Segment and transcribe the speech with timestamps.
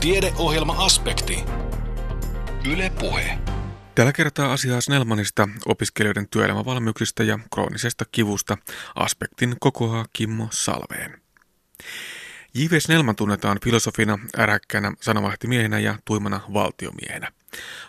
[0.00, 1.44] Tiedeohjelma-aspekti.
[2.72, 3.38] Yle Puhe.
[3.94, 8.58] Tällä kertaa asiaa Snellmanista, opiskelijoiden työelämävalmiuksista ja kroonisesta kivusta.
[8.94, 11.20] Aspektin kokoaa Kimmo Salveen.
[12.54, 12.80] J.V.
[12.80, 17.32] Snellman tunnetaan filosofina, äräkkänä, sanomalehtimiehenä ja tuimana valtiomiehenä.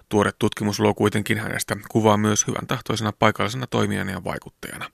[0.10, 4.92] Tuore tutkimus luo kuitenkin hänestä kuvaa myös hyvän tahtoisena paikallisena toimijana ja vaikuttajana.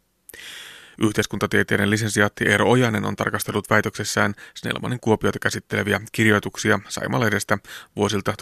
[0.98, 7.58] Yhteiskuntatieteiden lisensiaatti Eero Ojanen on tarkastellut väitöksessään Snellmanin kuopiota käsitteleviä kirjoituksia Saimalehdestä
[7.96, 8.34] vuosilta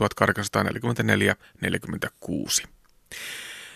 [2.62, 2.68] 1844-46.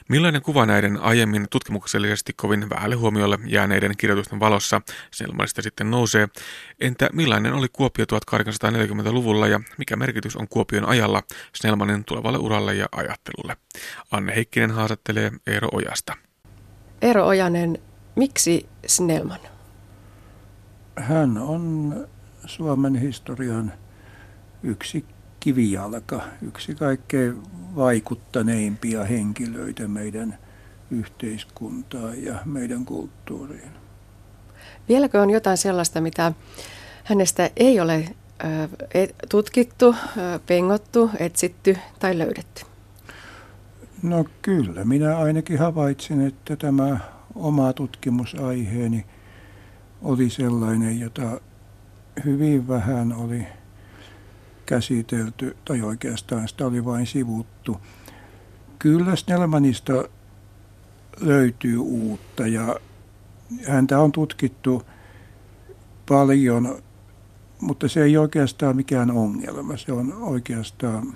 [0.10, 6.28] Millainen kuva näiden aiemmin tutkimuksellisesti kovin vähälle huomiolle jääneiden kirjoitusten valossa Snellmanista sitten nousee?
[6.80, 11.24] Entä millainen oli Kuopio 1840-luvulla ja mikä merkitys on Kuopion ajalla
[11.56, 13.58] Snellmanin tulevalle uralle ja ajattelulle?
[14.12, 16.14] Anne Heikkinen haastattelee Eero Ojasta.
[17.02, 17.80] Eero Ojanen,
[18.16, 19.40] Miksi Snellman?
[20.96, 21.96] Hän on
[22.46, 23.74] Suomen historian
[24.64, 25.06] yksi
[25.40, 27.44] kivijalka, yksi kaikkein
[27.76, 30.38] vaikuttaneimpia henkilöitä meidän
[30.92, 33.72] yhteiskuntaan ja meidän kulttuuriin.
[34.90, 36.34] Vieläkö on jotain sellaista, mitä
[37.04, 38.16] hänestä ei ole
[39.30, 39.96] tutkittu,
[40.46, 42.66] pengottu, etsitty tai löydetty?
[44.04, 47.00] No kyllä, minä ainakin havaitsin, että tämä
[47.40, 49.06] oma tutkimusaiheeni
[50.02, 51.42] oli sellainen, jota
[52.26, 53.48] hyvin vähän oli
[54.66, 57.78] käsitelty, tai oikeastaan sitä oli vain sivuttu.
[58.80, 59.94] Kyllä Snellmanista
[61.20, 62.76] löytyy uutta ja
[63.68, 64.84] häntä on tutkittu
[66.10, 66.82] paljon,
[67.62, 69.78] mutta se ei oikeastaan mikään ongelma.
[69.78, 71.14] Se on oikeastaan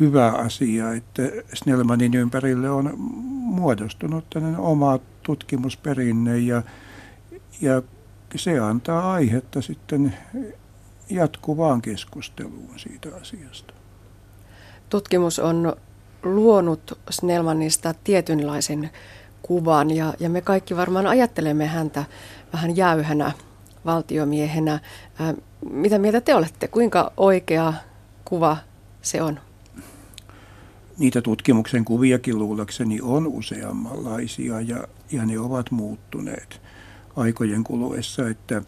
[0.00, 1.22] hyvä asia, että
[1.54, 2.94] Snellmanin ympärille on
[3.30, 6.62] muodostunut tällainen oma tutkimusperinne ja,
[7.60, 7.82] ja
[8.36, 10.14] se antaa aihetta sitten
[11.10, 13.74] jatkuvaan keskusteluun siitä asiasta.
[14.88, 15.76] Tutkimus on
[16.22, 18.90] luonut Snellmanista tietynlaisen
[19.42, 22.04] kuvan ja, ja me kaikki varmaan ajattelemme häntä
[22.52, 23.32] vähän jäyhänä
[23.84, 24.80] valtiomiehenä.
[25.70, 26.68] Mitä mieltä te olette?
[26.68, 27.72] Kuinka oikea
[28.24, 28.56] kuva
[29.02, 29.40] se on?
[31.00, 36.60] Niitä tutkimuksen kuviakin luullakseni on useammanlaisia ja, ja ne ovat muuttuneet
[37.16, 38.62] aikojen kuluessa, että,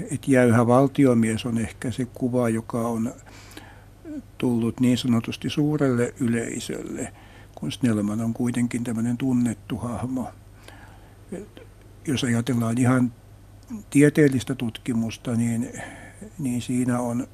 [0.00, 3.14] että jäyhä valtiomies on ehkä se kuva, joka on
[4.38, 7.12] tullut niin sanotusti suurelle yleisölle,
[7.54, 10.28] kun Snellman on kuitenkin tämmöinen tunnettu hahmo.
[11.32, 11.62] Et
[12.06, 13.12] jos ajatellaan ihan
[13.90, 15.72] tieteellistä tutkimusta, niin,
[16.38, 17.26] niin siinä on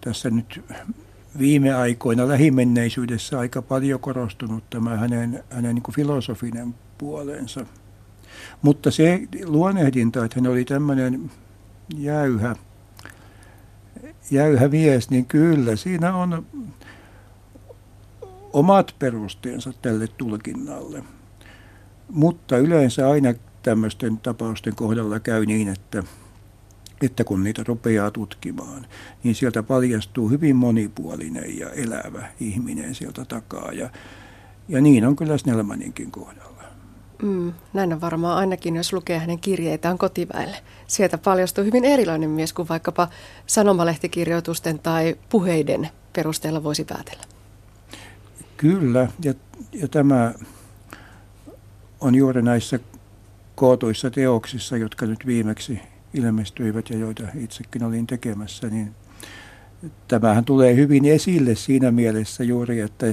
[0.00, 0.64] tässä nyt
[1.38, 7.66] viime aikoina lähimenneisyydessä aika paljon korostunut tämä hänen, hänen niin filosofinen puolensa.
[8.62, 11.30] Mutta se luonehdinta, että hän oli tämmöinen
[11.96, 12.56] jäyhä,
[14.30, 16.46] jäyhä mies, niin kyllä siinä on
[18.52, 21.04] omat perusteensa tälle tulkinnalle.
[22.08, 26.02] Mutta yleensä aina tämmöisten tapausten kohdalla käy niin, että
[27.02, 28.86] että kun niitä rupeaa tutkimaan,
[29.22, 33.72] niin sieltä paljastuu hyvin monipuolinen ja elävä ihminen sieltä takaa.
[33.72, 33.90] Ja,
[34.68, 36.64] ja niin on kyllä Snellmaninkin kohdalla.
[37.22, 40.56] Mm, näin on varmaan ainakin, jos lukee hänen kirjeitaan kotiväelle.
[40.86, 43.08] Sieltä paljastuu hyvin erilainen mies kuin vaikkapa
[43.46, 47.24] sanomalehtikirjoitusten tai puheiden perusteella voisi päätellä.
[48.56, 49.34] Kyllä, ja,
[49.72, 50.34] ja tämä
[52.00, 52.78] on juuri näissä
[53.54, 55.80] kootuissa teoksissa, jotka nyt viimeksi
[56.14, 58.94] ilmestyivät ja joita itsekin olin tekemässä, niin
[60.08, 63.06] tämähän tulee hyvin esille siinä mielessä juuri, että,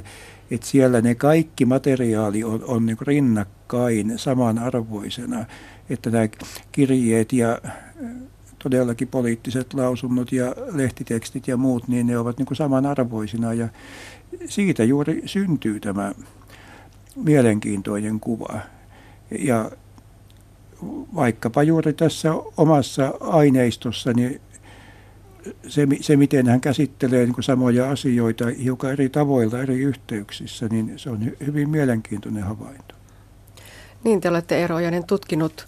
[0.52, 5.46] että siellä ne kaikki materiaali on, on niin rinnakkain samanarvoisena,
[5.90, 6.28] että nämä
[6.72, 7.60] kirjeet ja
[8.64, 13.68] todellakin poliittiset lausunnot ja lehtitekstit ja muut, niin ne ovat niin samanarvoisina ja
[14.46, 16.14] siitä juuri syntyy tämä
[17.16, 18.60] mielenkiintoinen kuva.
[19.40, 19.72] Ja
[21.16, 24.42] vaikkapa juuri tässä omassa aineistossa, niin
[25.68, 31.10] se, se miten hän käsittelee niin samoja asioita hiukan eri tavoilla eri yhteyksissä, niin se
[31.10, 32.96] on hyvin mielenkiintoinen havainto.
[34.04, 35.68] Niin, te olette Erojanen tutkinut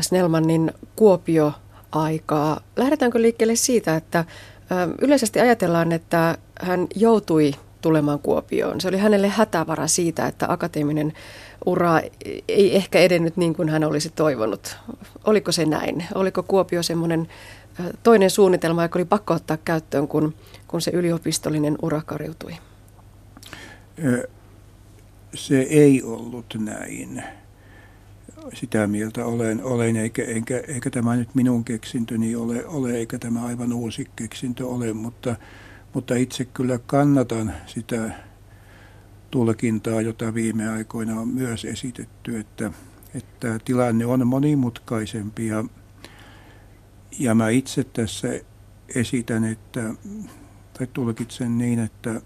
[0.00, 2.60] Snellmanin Kuopio-aikaa.
[2.76, 4.24] Lähdetäänkö liikkeelle siitä, että
[5.00, 8.80] yleisesti ajatellaan, että hän joutui tulemaan Kuopioon.
[8.80, 11.12] Se oli hänelle hätävara siitä, että akateeminen
[11.66, 12.00] ura
[12.48, 14.76] ei ehkä edennyt niin kuin hän olisi toivonut.
[15.24, 16.04] Oliko se näin?
[16.14, 17.28] Oliko Kuopio semmoinen
[18.02, 20.34] toinen suunnitelma, joka oli pakko ottaa käyttöön, kun,
[20.68, 22.52] kun se yliopistollinen ura kariutui?
[25.34, 27.22] Se ei ollut näin.
[28.54, 33.46] sitä mieltä olen, olen eikä, eikä, eikä tämä nyt minun keksintöni ole, ole, eikä tämä
[33.46, 35.36] aivan uusi keksintö ole, mutta,
[35.94, 38.10] mutta itse kyllä kannatan sitä
[39.30, 42.70] tulkintaa, jota viime aikoina on myös esitetty, että,
[43.14, 45.64] että tilanne on monimutkaisempi ja,
[47.18, 48.28] ja mä itse tässä
[48.94, 49.94] esitän, että,
[50.78, 52.20] tai tulkitsen niin, että,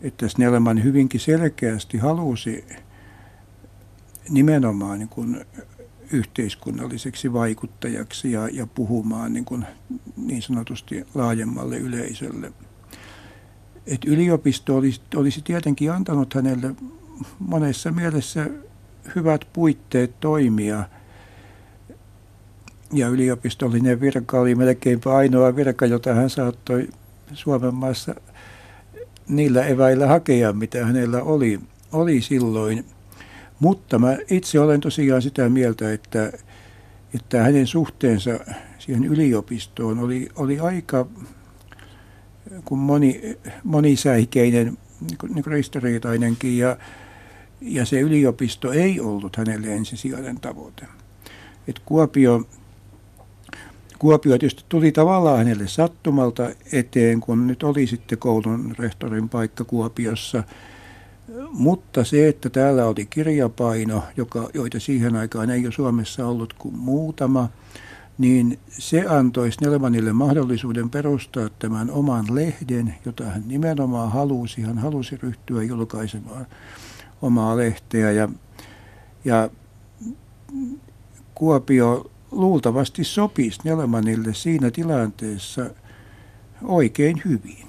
[0.00, 2.64] että Snellman hyvinkin selkeästi halusi
[4.28, 5.44] nimenomaan niin kuin
[6.12, 9.66] yhteiskunnalliseksi vaikuttajaksi ja, ja puhumaan niin, kuin
[10.16, 12.52] niin sanotusti laajemmalle yleisölle.
[13.86, 16.74] Et yliopisto olisi, olisi tietenkin antanut hänelle
[17.38, 18.46] monessa mielessä
[19.14, 20.84] hyvät puitteet toimia.
[22.92, 26.88] Ja yliopistollinen virka oli melkeinpä ainoa virka, jota hän saattoi
[27.32, 28.14] Suomen maassa
[29.28, 31.60] niillä eväillä hakea, mitä hänellä oli,
[31.92, 32.84] oli silloin–
[33.60, 36.32] mutta mä itse olen tosiaan sitä mieltä, että,
[37.14, 38.30] että hänen suhteensa
[38.78, 41.06] siihen yliopistoon oli, oli aika
[42.64, 46.76] kuin moni, monisäikeinen, niin kuin, ristiriitainenkin, ja,
[47.60, 50.86] ja se yliopisto ei ollut hänelle ensisijainen tavoite.
[51.68, 52.42] Et Kuopio,
[53.98, 60.44] Kuopio tietysti tuli tavallaan hänelle sattumalta eteen, kun nyt oli sitten koulun rehtorin paikka Kuopiossa–
[61.52, 66.78] mutta se, että täällä oli kirjapaino, joka, joita siihen aikaan ei ole Suomessa ollut kuin
[66.78, 67.48] muutama,
[68.18, 74.62] niin se antoi Snellmanille mahdollisuuden perustaa tämän oman lehden, jota hän nimenomaan halusi.
[74.62, 76.46] Hän halusi ryhtyä julkaisemaan
[77.22, 78.28] omaa lehteä ja,
[79.24, 79.50] ja
[81.34, 85.70] Kuopio luultavasti sopi Snellmanille siinä tilanteessa
[86.62, 87.68] oikein hyvin.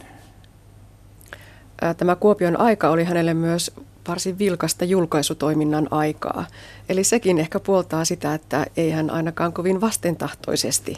[1.98, 3.72] Tämä Kuopion aika oli hänelle myös
[4.08, 6.46] varsin vilkasta julkaisutoiminnan aikaa.
[6.90, 10.96] Eli sekin ehkä puoltaa sitä, että ei hän ainakaan kovin vastentahtoisesti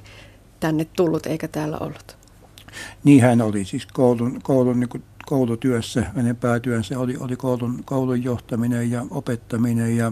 [0.60, 2.18] tänne tullut eikä täällä ollut.
[3.04, 8.24] Niin hän oli siis koulun, koulun niin kuin koulutyössä, hänen päätyönsä oli, oli koulun, koulun
[8.24, 10.12] johtaminen ja opettaminen ja,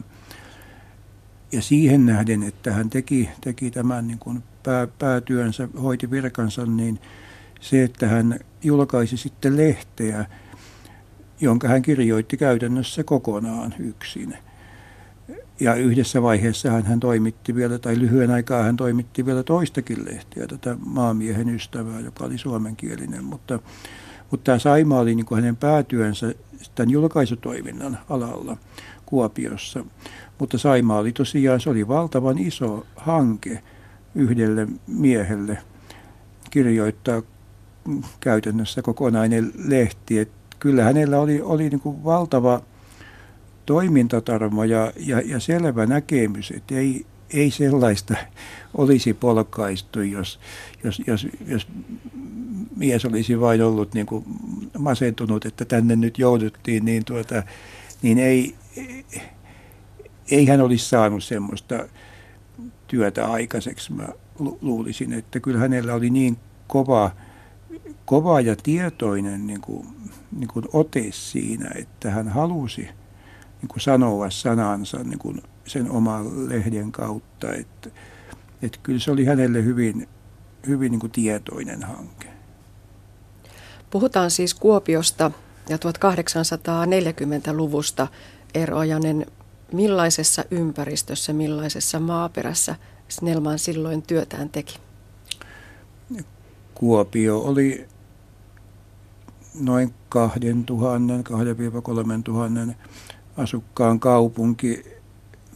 [1.52, 7.00] ja siihen nähden, että hän teki, teki tämän niin kuin pää, päätyönsä, hoiti virkansa, niin
[7.62, 10.26] se, että hän julkaisi sitten lehteä,
[11.42, 14.38] jonka hän kirjoitti käytännössä kokonaan yksin.
[15.60, 20.48] Ja yhdessä vaiheessa hän, hän toimitti vielä, tai lyhyen aikaa hän toimitti vielä toistakin lehtiä,
[20.48, 23.24] tätä maamiehen ystävää, joka oli suomenkielinen.
[23.24, 23.60] Mutta,
[24.31, 26.34] mutta tämä Saima oli niin kuin hänen päätyönsä
[26.75, 28.57] tämän julkaisutoiminnan alalla
[29.06, 29.86] Kuopiossa.
[30.40, 33.63] Mutta Saima oli tosiaan, se oli valtavan iso hanke
[34.16, 35.57] yhdelle miehelle
[36.50, 37.22] kirjoittaa
[38.19, 40.19] käytännössä kokonainen lehti.
[40.19, 42.62] Et kyllä hänellä oli, oli niin kuin valtava
[43.65, 48.15] toimintatarmo ja, ja, ja selvä näkemys, että ei, ei sellaista
[48.77, 50.39] olisi polkaistu, jos,
[50.83, 51.68] jos, jos, jos
[52.75, 54.25] mies olisi vain ollut niin kuin
[54.77, 57.44] masentunut, että tänne nyt jouduttiin, niin, tuota,
[58.01, 58.56] niin ei,
[60.31, 61.88] ei hän olisi saanut semmoista
[62.88, 63.94] työtä aikaiseksi.
[63.94, 64.07] Mä
[64.62, 66.38] luulisin, että kyllä hänellä oli niin
[66.68, 67.12] kova,
[68.07, 69.88] kova ja tietoinen niin kuin
[70.31, 72.81] niin kuin ote siinä, että hän halusi
[73.62, 77.54] niin kuin sanoa sanansa niin kuin sen oman lehden kautta.
[77.54, 77.89] Että,
[78.62, 80.07] että kyllä se oli hänelle hyvin,
[80.68, 82.27] hyvin niin kuin tietoinen hanke.
[83.89, 85.31] Puhutaan siis Kuopiosta
[85.69, 88.07] ja 1840-luvusta.
[88.54, 89.26] Erojanen,
[89.73, 92.76] millaisessa ympäristössä, millaisessa maaperässä
[93.07, 94.80] Snellman silloin työtään teki?
[96.73, 97.87] Kuopio oli
[99.59, 101.14] noin 2000,
[102.69, 102.73] 2-3
[103.37, 104.83] asukkaan kaupunki,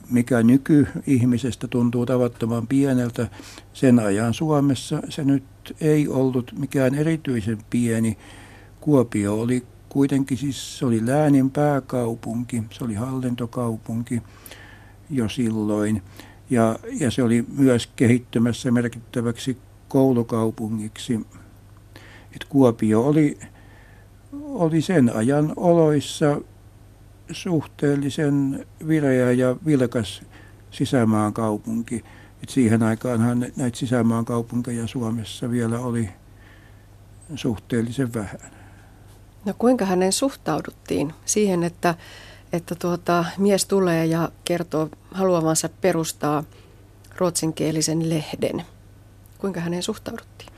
[0.09, 3.27] mikä nykyihmisestä tuntuu tavattoman pieneltä.
[3.73, 5.43] Sen ajan Suomessa se nyt
[5.81, 8.17] ei ollut mikään erityisen pieni.
[8.81, 14.21] Kuopio oli kuitenkin siis, se oli läänin pääkaupunki, se oli hallintokaupunki
[15.09, 16.01] jo silloin.
[16.49, 21.19] Ja, ja se oli myös kehittymässä merkittäväksi koulukaupungiksi.
[22.35, 23.39] Et Kuopio oli
[24.43, 26.41] oli sen ajan oloissa
[27.31, 30.21] suhteellisen vireä ja vilkas
[30.71, 32.03] sisämaan kaupunki.
[32.43, 36.09] Et siihen aikaanhan näitä sisämaan kaupunkeja Suomessa vielä oli
[37.35, 38.51] suhteellisen vähän.
[39.45, 41.95] No kuinka hänen suhtauduttiin siihen, että,
[42.53, 46.43] että tuota, mies tulee ja kertoo haluavansa perustaa
[47.17, 48.65] ruotsinkielisen lehden?
[49.37, 50.51] Kuinka hänen suhtauduttiin?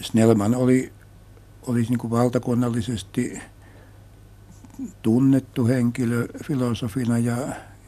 [0.00, 0.92] Snellman oli,
[1.66, 3.38] oli niin kuin valtakunnallisesti
[5.02, 7.36] tunnettu henkilö filosofina ja,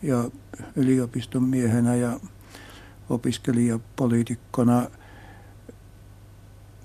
[0.03, 0.31] ja
[0.77, 2.21] yliopiston miehenä ja
[3.11, 4.91] opiskelijapoliitikkona.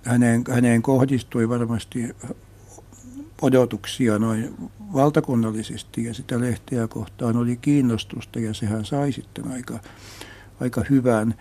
[0.04, 2.16] Häneen, häneen kohdistui varmasti
[3.42, 4.56] odotuksia noin
[4.94, 9.80] valtakunnallisesti ja sitä lehteä kohtaan oli kiinnostusta ja sehän sai sitten aika,
[10.62, 11.36] aika hyvän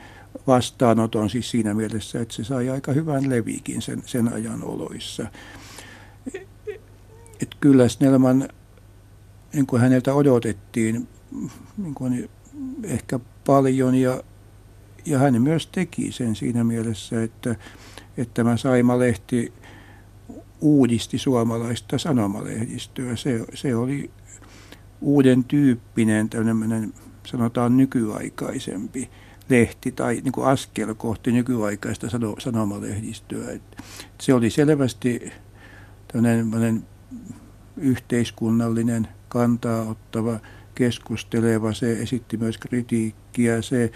[0.47, 5.27] vastaanoton siis siinä mielessä, että se sai aika hyvän levikin sen, sen ajan oloissa.
[7.43, 8.49] Et kyllä Snellman,
[9.53, 11.09] niin kuin häneltä odotettiin,
[11.77, 12.31] niin kuin
[12.83, 14.23] ehkä paljon ja,
[15.05, 17.57] ja hän myös teki sen siinä mielessä, että,
[18.17, 19.53] että tämä Saima-lehti
[20.61, 23.17] uudisti suomalaista sanomalehdistöä.
[23.17, 24.11] Se, se oli
[25.01, 26.95] uuden tyyppinen, tämmöinen
[27.27, 29.11] sanotaan nykyaikaisempi
[29.49, 32.07] lehti tai niin kuin askel kohti nykyaikaista
[32.39, 33.51] sanomalehdistöä.
[33.53, 33.63] Et
[34.21, 35.33] se oli selvästi
[36.13, 36.87] tämmöinen
[37.77, 40.41] yhteiskunnallinen kantaa ottava,
[40.75, 43.93] keskusteleva, se esitti myös kritiikkiä, se,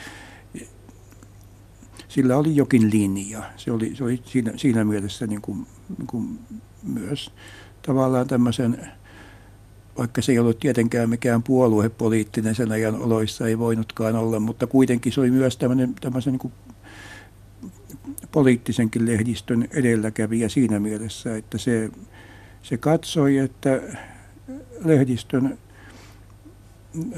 [2.09, 3.43] sillä oli jokin linja.
[3.57, 5.67] Se oli, se oli siinä, siinä mielessä niin kuin,
[5.99, 6.39] niin kuin
[6.83, 7.31] myös
[7.83, 8.89] tavallaan tämmöisen
[9.99, 15.13] vaikka se ei ollut tietenkään mikään puoluepoliittinen sen ajan oloissa, ei voinutkaan olla, mutta kuitenkin
[15.13, 16.53] se oli myös tämmöinen, tämmöisen niin kuin
[18.33, 21.91] poliittisenkin lehdistön edelläkävijä siinä mielessä, että se,
[22.63, 23.81] se katsoi, että
[24.85, 25.59] lehdistön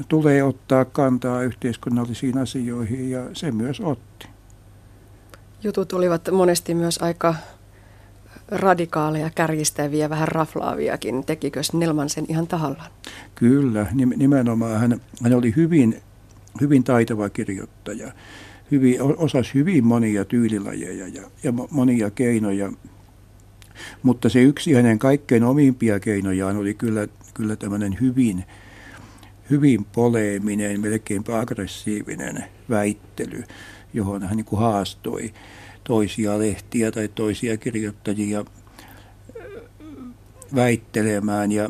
[0.07, 4.27] tulee ottaa kantaa yhteiskunnallisiin asioihin ja se myös otti.
[5.63, 7.35] Jutut olivat monesti myös aika
[8.51, 11.25] radikaaleja, kärjistäviä, vähän raflaaviakin.
[11.25, 12.91] Tekikö Snellman sen ihan tahallaan?
[13.35, 14.79] Kyllä, nimenomaan.
[14.79, 16.01] Hän, hän oli hyvin,
[16.61, 18.11] hyvin taitava kirjoittaja.
[18.71, 22.71] Hyvin, osasi hyvin monia tyylilajeja ja, ja monia keinoja.
[24.03, 28.45] Mutta se yksi hänen kaikkein omimpia keinojaan oli kyllä, kyllä tämmöinen hyvin,
[29.49, 33.43] hyvin poleeminen, melkeinpä aggressiivinen väittely,
[33.93, 35.33] johon hän niin haastoi
[35.83, 38.45] toisia lehtiä tai toisia kirjoittajia
[40.55, 41.51] väittelemään.
[41.51, 41.69] Ja,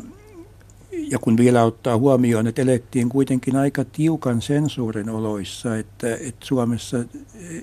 [0.92, 6.98] ja kun vielä ottaa huomioon, että elettiin kuitenkin aika tiukan sensuurin oloissa, että, että Suomessa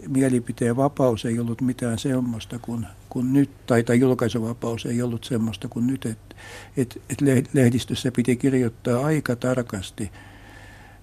[0.07, 5.67] mielipiteen vapaus ei ollut mitään semmoista kuin, kuin nyt, tai, tai julkaisuvapaus ei ollut semmoista
[5.67, 6.35] kuin nyt, että,
[6.77, 10.11] että, että lehdistössä piti kirjoittaa aika tarkasti.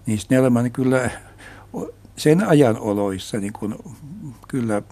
[0.06, 1.10] Niin Snellman kyllä
[2.16, 3.74] sen ajan oloissa niin kuin,
[4.48, 4.82] kyllä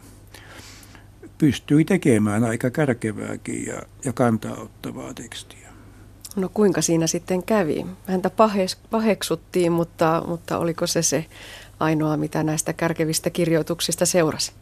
[1.39, 5.69] pystyi tekemään aika kärkevääkin ja, ja kantaa-ottavaa tekstiä.
[6.37, 7.87] No kuinka siinä sitten kävi?
[8.07, 11.27] Häntä pahes, paheksuttiin, mutta, mutta oliko se se
[11.81, 14.53] ainoa, mitä näistä kärkevistä kirjoituksista seurasi?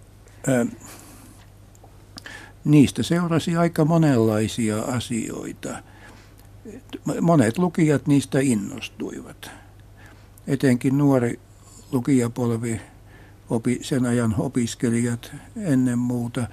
[0.46, 0.66] Ää,
[2.64, 5.68] niistä seurasi aika monenlaisia asioita.
[7.20, 9.50] Monet lukijat niistä innostuivat.
[10.46, 11.40] Etenkin nuori
[11.92, 12.80] lukijapolvi
[13.52, 16.46] opi, sen ajan opiskelijat ennen muuta,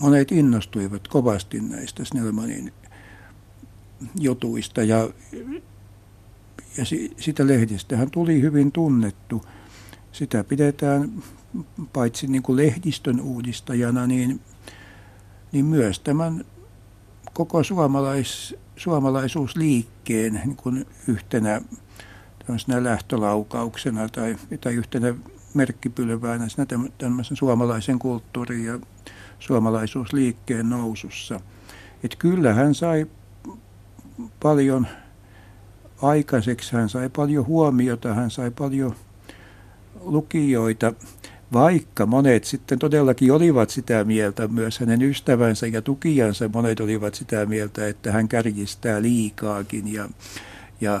[0.00, 2.72] monet innostuivat kovasti näistä Snellmanin
[4.20, 5.10] jutuista ja,
[6.76, 7.44] ja si, sitä
[7.96, 9.44] hän tuli hyvin tunnettu.
[10.12, 11.22] Sitä pidetään
[11.92, 14.40] paitsi niin kuin lehdistön uudistajana, niin,
[15.52, 16.44] niin myös tämän
[17.32, 21.60] koko suomalais, suomalaisuusliikkeen niin kuin yhtenä
[22.80, 25.14] lähtölaukauksena tai, tai yhtenä
[25.54, 26.66] merkkipylväänä siinä
[26.98, 28.78] tämmöisen suomalaisen kulttuurin ja
[29.38, 31.40] suomalaisuusliikkeen nousussa.
[32.04, 33.06] Että kyllä hän sai
[34.42, 34.86] paljon
[36.02, 38.94] aikaiseksi, hän sai paljon huomiota, hän sai paljon
[40.00, 40.92] lukijoita,
[41.52, 47.46] vaikka monet sitten todellakin olivat sitä mieltä, myös hänen ystävänsä ja tukijansa monet olivat sitä
[47.46, 50.08] mieltä, että hän kärjistää liikaakin ja,
[50.80, 51.00] ja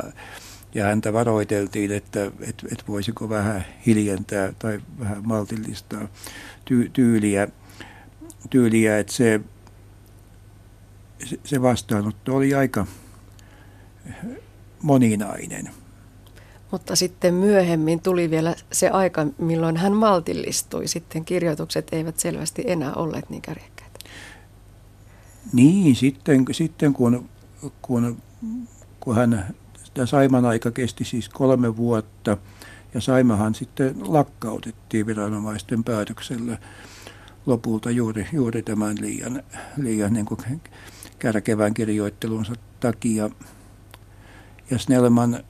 [0.74, 6.08] ja häntä varoiteltiin, että, että, että voisiko vähän hiljentää tai vähän maltillistaa
[6.64, 7.48] ty, tyyliä,
[8.50, 9.40] tyyliä, että se,
[11.44, 12.86] se vastaanotto oli aika
[14.82, 15.70] moninainen.
[16.70, 20.88] Mutta sitten myöhemmin tuli vielä se aika, milloin hän maltillistui.
[20.88, 23.98] Sitten kirjoitukset eivät selvästi enää olleet niin kärjekkäitä.
[25.52, 27.28] Niin, sitten, sitten kun,
[27.82, 28.22] kun,
[29.00, 29.54] kun hän
[29.94, 32.36] Tämä Saiman aika kesti siis kolme vuotta
[32.94, 36.58] ja Saimahan sitten lakkautettiin viranomaisten päätöksellä
[37.46, 39.42] lopulta juuri, juuri tämän liian,
[39.76, 40.40] liian niin kuin
[41.18, 43.30] kärkevän kirjoittelunsa takia.
[44.70, 45.44] Ja Snellman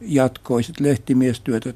[0.00, 1.74] jatkoi sitten lehtimiestyötä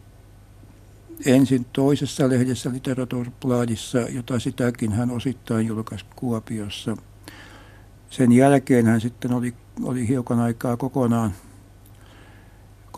[1.27, 6.97] ensin toisessa lehdessä Literaturpladissa, jota sitäkin hän osittain julkaisi Kuopiossa.
[8.11, 11.33] sen jälkeen hän sitten oli, oli hiukan aikaa kokonaan,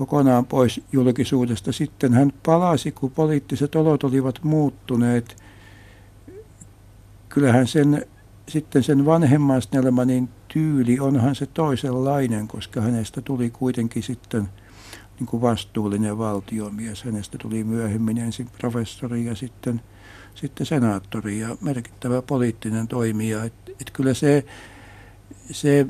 [0.00, 1.73] kokonaan pois julkisuudesta.
[1.73, 5.37] Sitten hän palasi, kun poliittiset olot olivat muuttuneet.
[7.28, 8.07] Kyllähän sen,
[8.49, 14.49] sitten sen vanhemman Snellmanin tyyli onhan se toisenlainen, koska hänestä tuli kuitenkin sitten
[15.19, 17.04] niin kuin vastuullinen valtiomies.
[17.04, 19.80] Hänestä tuli myöhemmin ensin professori ja sitten,
[20.35, 23.45] sitten senaattori ja merkittävä poliittinen toimija.
[23.45, 24.45] Et, et kyllä se,
[25.50, 25.87] se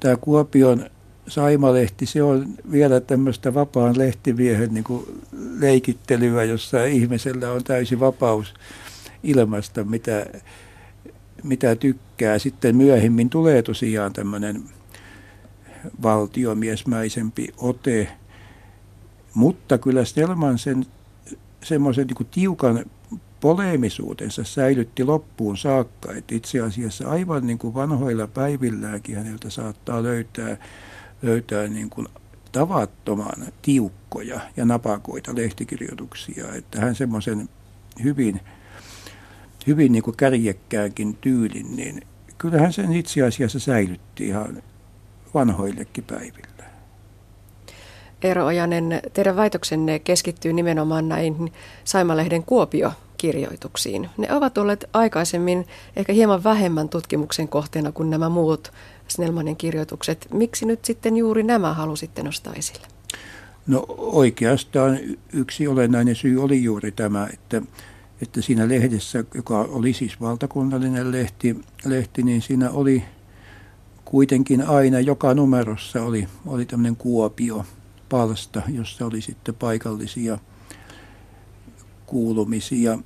[0.00, 0.90] tämä Kuopion
[1.28, 5.04] Saimalehti, se on vielä tämmöistä vapaan lehtimiehen niin kuin
[5.58, 8.54] leikittelyä, jossa ihmisellä on täysi vapaus
[9.22, 10.26] ilmasta, mitä,
[11.42, 12.38] mitä tykkää.
[12.38, 14.62] Sitten myöhemmin tulee tosiaan tämmöinen
[16.02, 18.08] valtiomiesmäisempi ote,
[19.34, 20.86] mutta kyllä Stelman sen
[21.62, 22.84] semmoisen niin tiukan
[23.40, 30.56] poleemisuutensa säilytti loppuun saakka, että itse asiassa aivan niin kuin vanhoilla päivilläänkin häneltä saattaa löytää,
[31.22, 32.08] löytää niin kuin
[32.52, 37.48] tavattoman tiukkoja ja napakoita lehtikirjoituksia, että hän semmoisen
[38.02, 38.40] hyvin,
[39.66, 42.02] hyvin niin kuin kärjekkäänkin tyylin, niin
[42.38, 44.62] kyllähän sen itse asiassa säilytti ihan
[45.34, 46.48] vanhoillekin päiville.
[48.22, 51.52] Eero Ojanen, teidän väitöksenne keskittyy nimenomaan näihin
[51.84, 54.08] Saimalehden Kuopio-kirjoituksiin.
[54.16, 58.72] Ne ovat olleet aikaisemmin ehkä hieman vähemmän tutkimuksen kohteena kuin nämä muut
[59.08, 60.28] Snellmanin kirjoitukset.
[60.32, 62.86] Miksi nyt sitten juuri nämä halusitte nostaa esille?
[63.66, 64.98] No oikeastaan
[65.32, 67.62] yksi olennainen syy oli juuri tämä, että,
[68.22, 73.04] että siinä lehdessä, joka oli siis valtakunnallinen lehti, lehti niin siinä oli
[74.04, 77.64] kuitenkin aina joka numerossa oli, oli tämmöinen Kuopio
[78.08, 80.38] palsta, jossa oli sitten paikallisia
[82.06, 82.98] kuulumisia.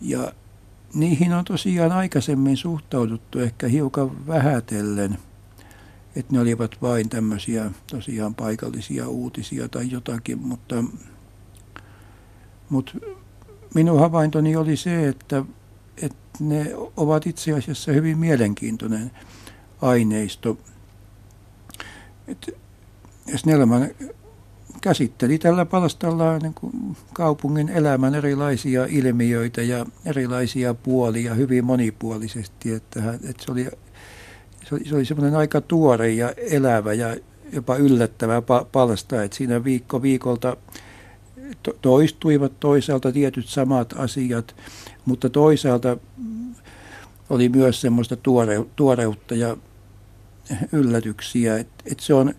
[0.00, 0.32] Ja
[0.94, 5.18] niihin on tosiaan aikaisemmin suhtauduttu ehkä hiukan vähätellen,
[6.16, 10.84] että ne olivat vain tämmöisiä tosiaan paikallisia uutisia tai jotakin, mutta,
[12.68, 12.92] mutta
[13.74, 15.44] minun havaintoni oli se, että,
[16.02, 19.10] että ne ovat itse asiassa hyvin mielenkiintoinen
[19.82, 20.58] aineisto.
[22.28, 22.60] Et
[23.36, 23.88] Snellman
[24.80, 32.72] käsitteli tällä palstalla niin kuin kaupungin elämän erilaisia ilmiöitä ja erilaisia puolia hyvin monipuolisesti.
[32.72, 33.64] Että, että se oli,
[34.68, 37.16] se oli, se oli semmoinen aika tuore ja elävä ja
[37.52, 40.56] jopa yllättävä palsta, että siinä viikko viikolta
[41.82, 44.56] toistuivat toisaalta tietyt samat asiat,
[45.04, 45.96] mutta toisaalta
[47.30, 49.56] oli myös semmoista tuore, tuoreutta ja
[50.72, 51.56] yllätyksiä.
[51.58, 52.34] Et, et se on,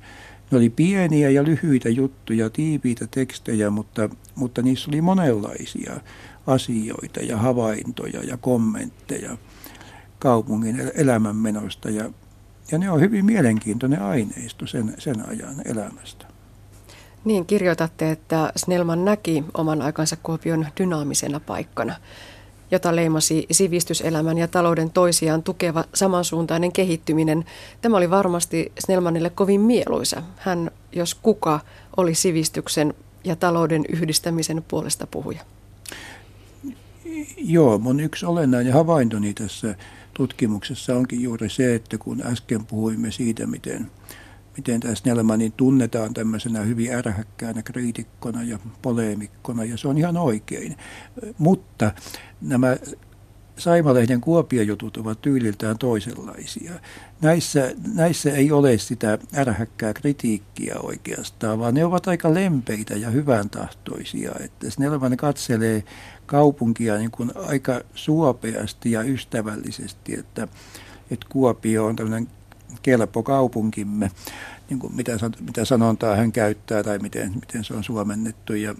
[0.52, 6.00] ne oli pieniä ja lyhyitä juttuja, tiiviitä tekstejä, mutta, mutta niissä oli monenlaisia
[6.48, 9.38] asioita ja havaintoja ja kommentteja
[10.20, 11.90] kaupungin elämänmenosta.
[11.90, 12.12] Ja,
[12.72, 16.26] ja ne on hyvin mielenkiintoinen aineisto sen, sen ajan elämästä.
[17.26, 21.96] Niin, kirjoitatte, että Snellman näki oman aikansa Kuopion dynaamisena paikkana
[22.72, 27.46] jota leimasi sivistyselämän ja talouden toisiaan tukeva samansuuntainen kehittyminen.
[27.82, 30.24] Tämä oli varmasti Snellmanille kovin mieluisa.
[30.38, 31.60] Hän, jos kuka,
[31.98, 35.42] oli sivistyksen ja talouden yhdistämisen puolesta puhuja.
[37.38, 39.76] Joo, mun yksi olennainen havaintoni tässä
[40.14, 43.92] tutkimuksessa onkin juuri se, että kun äsken puhuimme siitä, miten,
[44.58, 50.78] miten tämä Snellmanin tunnetaan tämmöisenä hyvin ärhäkkäänä kriitikkona ja poleemikkona, ja se on ihan oikein.
[51.38, 51.92] Mutta
[52.42, 52.78] nämä
[53.58, 56.72] Saimalehden Kuopio-jutut ovat tyyliltään toisenlaisia.
[57.22, 63.50] Näissä, näissä ei ole sitä ärhäkkää kritiikkiä oikeastaan, vaan ne ovat aika lempeitä ja hyvän
[63.50, 64.32] tahtoisia.
[64.40, 65.84] Että Snellman katselee
[66.26, 70.48] kaupunkia niin kuin aika suopeasti ja ystävällisesti, että,
[71.12, 72.28] että Kuopio on tämmöinen
[72.82, 74.12] kelpo kaupunkimme,
[74.70, 78.54] niin kuin mitä, mitä sanontaa hän käyttää tai miten, miten se on suomennettu.
[78.54, 78.76] Ja,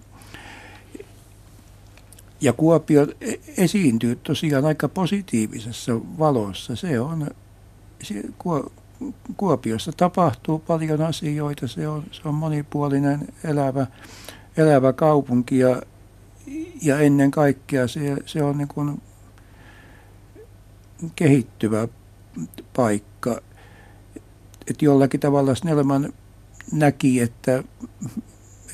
[2.40, 6.76] ja Kuopio e-, esiintyy tosiaan aika positiivisessa valossa.
[6.76, 7.30] Se on,
[8.02, 8.22] se,
[9.36, 13.86] Kuopiossa tapahtuu paljon asioita, se on, se on monipuolinen, elävä,
[14.56, 15.82] elävä kaupunki ja,
[16.82, 19.02] ja ennen kaikkea se, se on niin kuin
[21.16, 21.88] kehittyvä
[22.76, 23.40] paikka.
[24.70, 26.12] Et jollakin tavalla Snellman
[26.72, 27.64] näki, että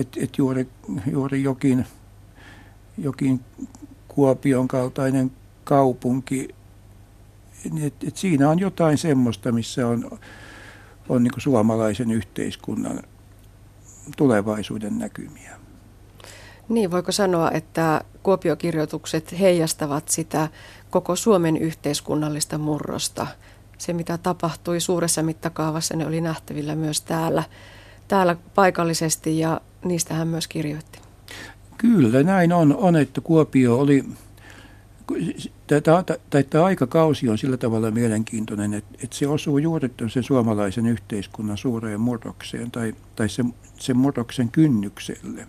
[0.00, 0.68] et, et juuri,
[1.06, 1.86] juuri jokin–
[2.98, 3.40] jokin
[4.08, 5.30] Kuopion kaltainen
[5.64, 6.48] kaupunki,
[7.70, 10.18] niin et, et siinä on jotain semmoista, missä on,
[11.08, 13.02] on niin suomalaisen yhteiskunnan
[14.16, 15.58] tulevaisuuden näkymiä.
[16.68, 20.48] Niin, voiko sanoa, että Kuopiokirjoitukset heijastavat sitä
[20.90, 23.26] koko Suomen yhteiskunnallista murrosta
[23.78, 27.44] se, mitä tapahtui suuressa mittakaavassa, ne oli nähtävillä myös täällä,
[28.08, 30.98] täällä paikallisesti ja niistä hän myös kirjoitti.
[31.78, 34.04] Kyllä, näin on, on että Kuopio oli,
[36.50, 42.00] tämä aikakausi on sillä tavalla mielenkiintoinen, että, että se osuu juuri sen suomalaisen yhteiskunnan suureen
[42.00, 45.46] murrokseen tai, tai sen, sen murroksen kynnykselle.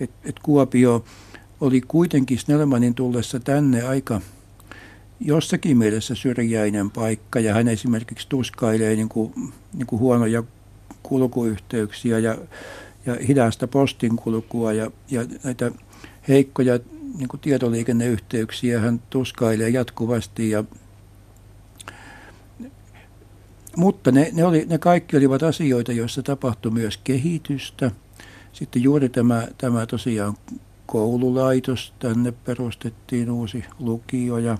[0.00, 1.04] Et, et Kuopio
[1.60, 4.20] oli kuitenkin Snellmanin tullessa tänne aika
[5.20, 9.32] jossakin mielessä syrjäinen paikka ja hän esimerkiksi tuskailee niin kuin,
[9.72, 10.42] niin kuin huonoja
[11.02, 12.38] kulkuyhteyksiä ja,
[13.06, 15.70] ja hidasta postinkulkua ja, ja näitä
[16.28, 16.78] heikkoja
[17.18, 20.50] niin kuin tietoliikenneyhteyksiä hän tuskailee jatkuvasti.
[20.50, 20.64] Ja,
[23.76, 27.90] mutta ne, ne, oli, ne kaikki olivat asioita, joissa tapahtui myös kehitystä.
[28.52, 30.34] Sitten juuri tämä, tämä tosiaan
[30.86, 34.58] koululaitos, tänne perustettiin uusi lukio ja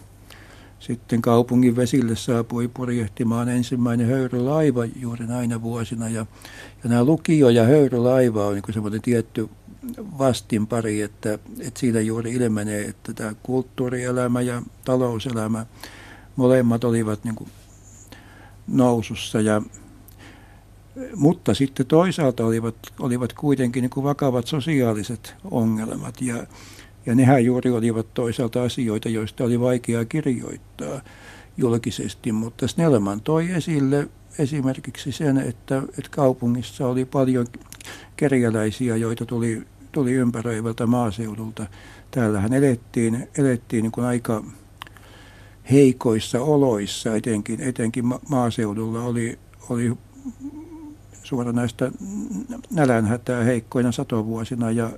[0.80, 6.08] sitten kaupungin vesille saapui purjehtimaan ensimmäinen höyrylaiva juuri näinä vuosina.
[6.08, 6.26] Ja,
[6.84, 9.48] ja nämä lukio ja höyrylaiva on niin semmoinen tietty
[10.18, 15.66] vastinpari, että, että siinä juuri ilmenee, että tämä kulttuurielämä ja talouselämä
[16.36, 17.50] molemmat olivat niin kuin
[18.68, 19.40] nousussa.
[19.40, 19.62] Ja,
[21.16, 26.46] mutta sitten toisaalta olivat, olivat kuitenkin niin kuin vakavat sosiaaliset ongelmat ja,
[27.06, 31.00] ja nehän juuri olivat toisaalta asioita, joista oli vaikeaa kirjoittaa
[31.56, 37.46] julkisesti, mutta Snellman toi esille esimerkiksi sen, että, että kaupungissa oli paljon
[38.16, 41.66] kerjäläisiä, joita tuli, tuli ympäröivältä maaseudulta.
[42.10, 44.44] Täällähän elettiin, elettiin niin kuin aika
[45.70, 49.38] heikoissa oloissa, etenkin, etenkin maaseudulla oli,
[49.68, 49.92] oli
[51.22, 51.92] suoranaista
[52.70, 54.90] nälänhätää heikkoina satovuosina ja,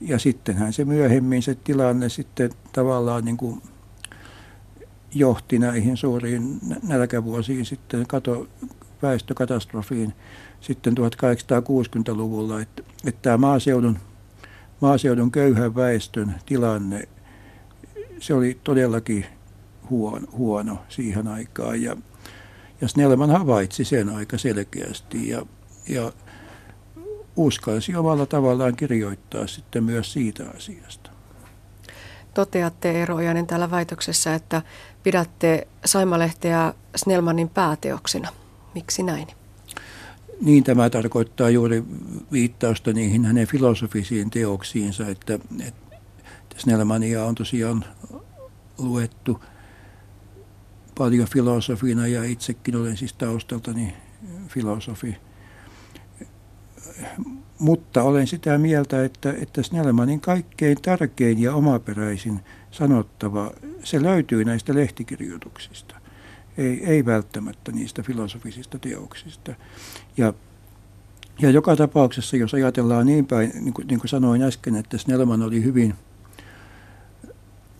[0.00, 3.62] ja sittenhän se myöhemmin se tilanne sitten tavallaan niin kuin
[5.14, 8.48] johti näihin suuriin nälkävuosiin sitten kato,
[9.02, 10.12] väestökatastrofiin
[10.60, 13.98] sitten 1860-luvulla, että, että tämä maaseudun,
[14.80, 17.08] maaseudun köyhän väestön tilanne,
[18.20, 19.26] se oli todellakin
[19.90, 21.82] huono, huono siihen aikaan.
[21.82, 21.96] Ja,
[22.80, 25.28] ja Snellman havaitsi sen aika selkeästi.
[25.28, 25.46] Ja,
[25.88, 26.12] ja
[27.36, 31.10] uskalsi omalla tavallaan kirjoittaa sitten myös siitä asiasta.
[32.34, 34.62] Toteatte Eero Ojanen täällä väitöksessä, että
[35.02, 38.28] pidätte Saimalehteä Snellmanin pääteoksina.
[38.74, 39.26] Miksi näin?
[40.40, 41.84] Niin tämä tarkoittaa juuri
[42.32, 45.96] viittausta niihin hänen filosofisiin teoksiinsa, että, että
[46.56, 47.84] Snellmania on tosiaan
[48.78, 49.40] luettu
[50.98, 53.94] paljon filosofina ja itsekin olen siis taustaltani
[54.48, 55.16] filosofi
[57.58, 63.50] mutta olen sitä mieltä, että, että Snellmanin kaikkein tärkein ja omaperäisin sanottava,
[63.84, 65.94] se löytyy näistä lehtikirjoituksista.
[66.58, 69.54] Ei, ei välttämättä niistä filosofisista teoksista.
[70.16, 70.32] Ja,
[71.38, 75.42] ja joka tapauksessa, jos ajatellaan niin päin, niin kuin, niin kuin sanoin äsken, että Snellman
[75.42, 75.94] oli hyvin,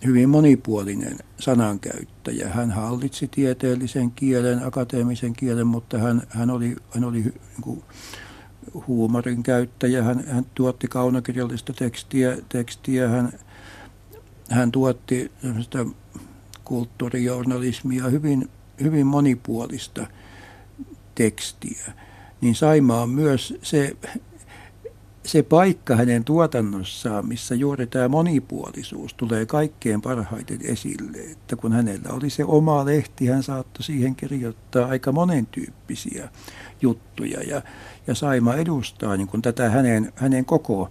[0.05, 2.49] hyvin monipuolinen sanankäyttäjä.
[2.49, 7.83] Hän hallitsi tieteellisen kielen, akateemisen kielen, mutta hän, hän oli, hän oli niin kuin,
[8.87, 10.03] huumorin käyttäjä.
[10.03, 13.39] Hän, hän tuotti kaunokirjallista tekstiä, tekstiä hän,
[14.49, 15.31] hän tuotti
[16.63, 18.49] kulttuurijournalismia, hyvin,
[18.81, 20.07] hyvin monipuolista
[21.15, 21.91] tekstiä.
[22.41, 23.97] Niin Saima on myös se,
[25.27, 31.17] se paikka hänen tuotannossaan, missä juuri tämä monipuolisuus tulee kaikkein parhaiten esille.
[31.31, 36.29] Että kun hänellä oli se oma lehti, hän saattoi siihen kirjoittaa aika monentyyppisiä
[36.81, 37.39] juttuja.
[37.43, 37.61] Ja,
[38.07, 40.89] ja Saima edustaa niin kuin tätä hänen, hänen koko,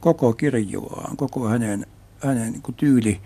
[0.00, 1.86] koko kirjoaan, koko hänen,
[2.18, 3.20] hänen niin kuin tyyli,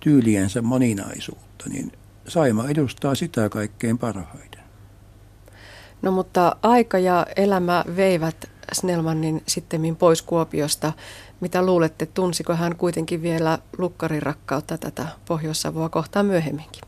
[0.00, 1.92] tyyliensä moninaisuutta, niin
[2.28, 4.62] Saima edustaa sitä kaikkein parhaiten.
[6.02, 10.92] No mutta aika ja elämä veivät Snellmanin sitten pois Kuopiosta.
[11.40, 16.82] Mitä luulette, tunsiko hän kuitenkin vielä lukkarin rakkautta tätä Pohjois-Savoa kohtaan myöhemminkin?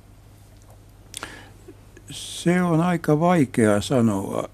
[2.10, 4.48] Se on aika vaikea sanoa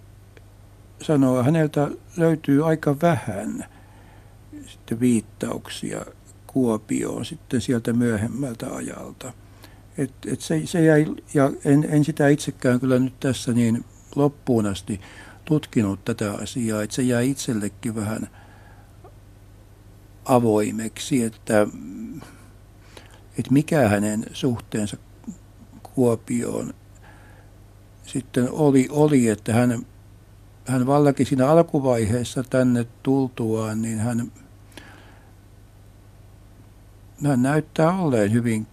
[1.03, 3.65] sanoa, häneltä löytyy aika vähän
[4.67, 6.07] sitten viittauksia
[6.47, 9.33] Kuopioon sitten sieltä myöhemmältä ajalta.
[9.99, 13.85] Et, et se, se jäi, ja en, en sitä itsekään kyllä nyt tässä niin
[14.17, 15.01] loppuun asti
[15.47, 18.29] tutkinut tätä asiaa, että se jäi itsellekin vähän
[20.25, 21.67] avoimeksi, että,
[23.39, 24.97] että mikä hänen suhteensa
[25.83, 26.75] Kuopioon
[28.07, 29.87] sitten oli, oli että hän
[30.67, 34.33] hän vallakin siinä alkuvaiheessa tänne tultuaan, niin hän,
[37.27, 38.67] hän näyttää olleen hyvin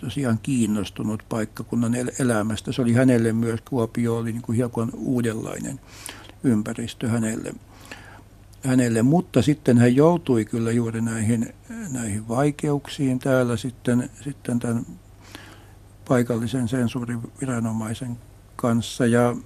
[0.00, 2.72] tosiaan kiinnostunut paikkakunnan elämästä.
[2.72, 5.80] Se oli hänelle myös, Kuopio oli niin kuin hieman uudenlainen
[6.44, 7.54] ympäristö hänelle.
[8.64, 9.02] hänelle.
[9.02, 11.54] Mutta sitten hän joutui kyllä juuri näihin,
[11.92, 14.86] näihin vaikeuksiin täällä sitten, sitten tämän
[16.08, 18.18] paikallisen sensuuriviranomaisen
[18.56, 19.06] kanssa.
[19.06, 19.36] Ja,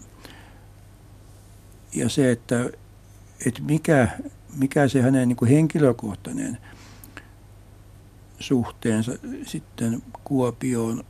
[1.95, 2.71] ja se, että,
[3.47, 4.09] että mikä,
[4.57, 6.59] mikä se hänen niin kuin henkilökohtainen
[8.41, 9.13] suhteensa
[9.47, 11.05] sitten Kuopioon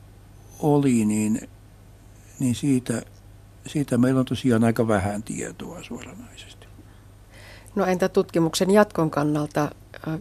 [0.59, 1.49] oli, niin,
[2.39, 3.03] niin siitä,
[3.67, 6.67] siitä meillä on tosiaan aika vähän tietoa suoranaisesti.
[7.75, 9.71] No entä tutkimuksen jatkon kannalta,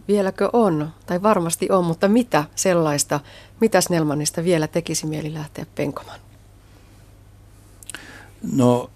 [0.08, 3.20] vieläkö on, tai varmasti on, mutta mitä sellaista,
[3.60, 6.20] mitä Snellmanista vielä tekisi mieli lähteä penkomaan?
[8.52, 8.90] No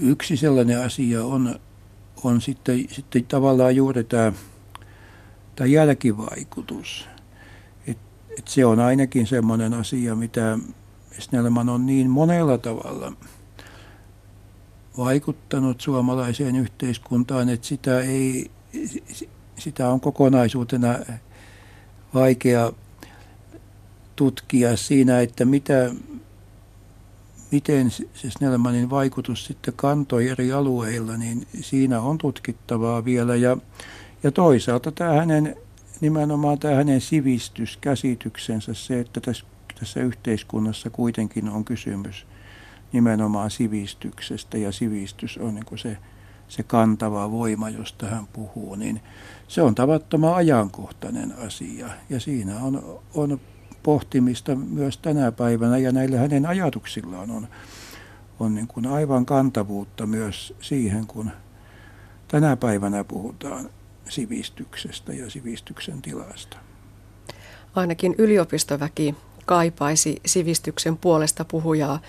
[0.00, 1.60] yksi sellainen asia on,
[2.24, 4.32] on sitten, sitten tavallaan juuri tämä,
[5.60, 7.08] tämä jälkivaikutus.
[7.86, 7.98] Et,
[8.38, 10.58] et se on ainakin semmoinen asia, mitä
[11.18, 13.12] Snellman on niin monella tavalla
[14.98, 18.50] vaikuttanut suomalaiseen yhteiskuntaan, että sitä, ei,
[19.58, 20.98] sitä on kokonaisuutena
[22.14, 22.72] vaikea
[24.16, 25.90] tutkia siinä, että mitä,
[27.50, 33.36] miten se Snellmanin vaikutus sitten kantoi eri alueilla, niin siinä on tutkittavaa vielä.
[33.36, 33.56] Ja,
[34.22, 35.56] ja toisaalta tämä hänen,
[36.00, 39.44] nimenomaan tämä hänen sivistyskäsityksensä, se, että tässä,
[39.80, 42.26] tässä yhteiskunnassa kuitenkin on kysymys
[42.92, 45.96] nimenomaan sivistyksestä ja sivistys on niin kuin se,
[46.48, 49.00] se kantava voima, josta hän puhuu, niin
[49.48, 51.88] se on tavattoman ajankohtainen asia.
[52.10, 53.40] Ja siinä on, on
[53.82, 57.48] pohtimista myös tänä päivänä ja näillä hänen ajatuksillaan on,
[58.40, 61.30] on niin kuin aivan kantavuutta myös siihen, kun
[62.28, 63.70] tänä päivänä puhutaan
[64.10, 66.56] sivistyksestä ja sivistyksen tilasta.
[67.74, 69.14] Ainakin yliopistoväki
[69.46, 72.00] kaipaisi sivistyksen puolesta puhujaa.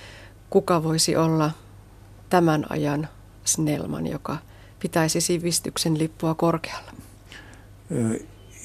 [0.49, 1.51] Kuka voisi olla
[2.29, 3.07] tämän ajan
[3.43, 4.37] Snellman, joka
[4.79, 6.91] pitäisi sivistyksen lippua korkealla?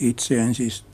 [0.01, 0.85] Itse en siis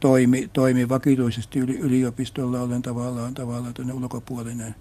[0.00, 4.74] toimi, toimi vakituisesti yliopistolla, olen tavallaan, tavallaan ulkopuolinen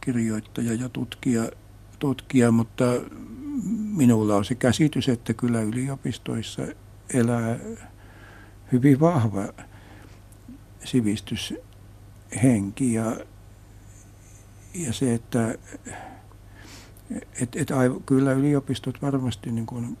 [0.00, 1.50] kirjoittaja ja tutkija,
[1.98, 2.84] tutkija, mutta
[3.96, 6.62] minulla on se käsitys, että kyllä yliopistoissa
[7.14, 7.58] elää
[8.72, 9.48] hyvin vahva
[10.84, 13.16] sivistyshenki ja,
[14.74, 15.54] ja se, että
[17.40, 17.68] et, et,
[18.06, 19.98] kyllä yliopistot varmasti niin kuin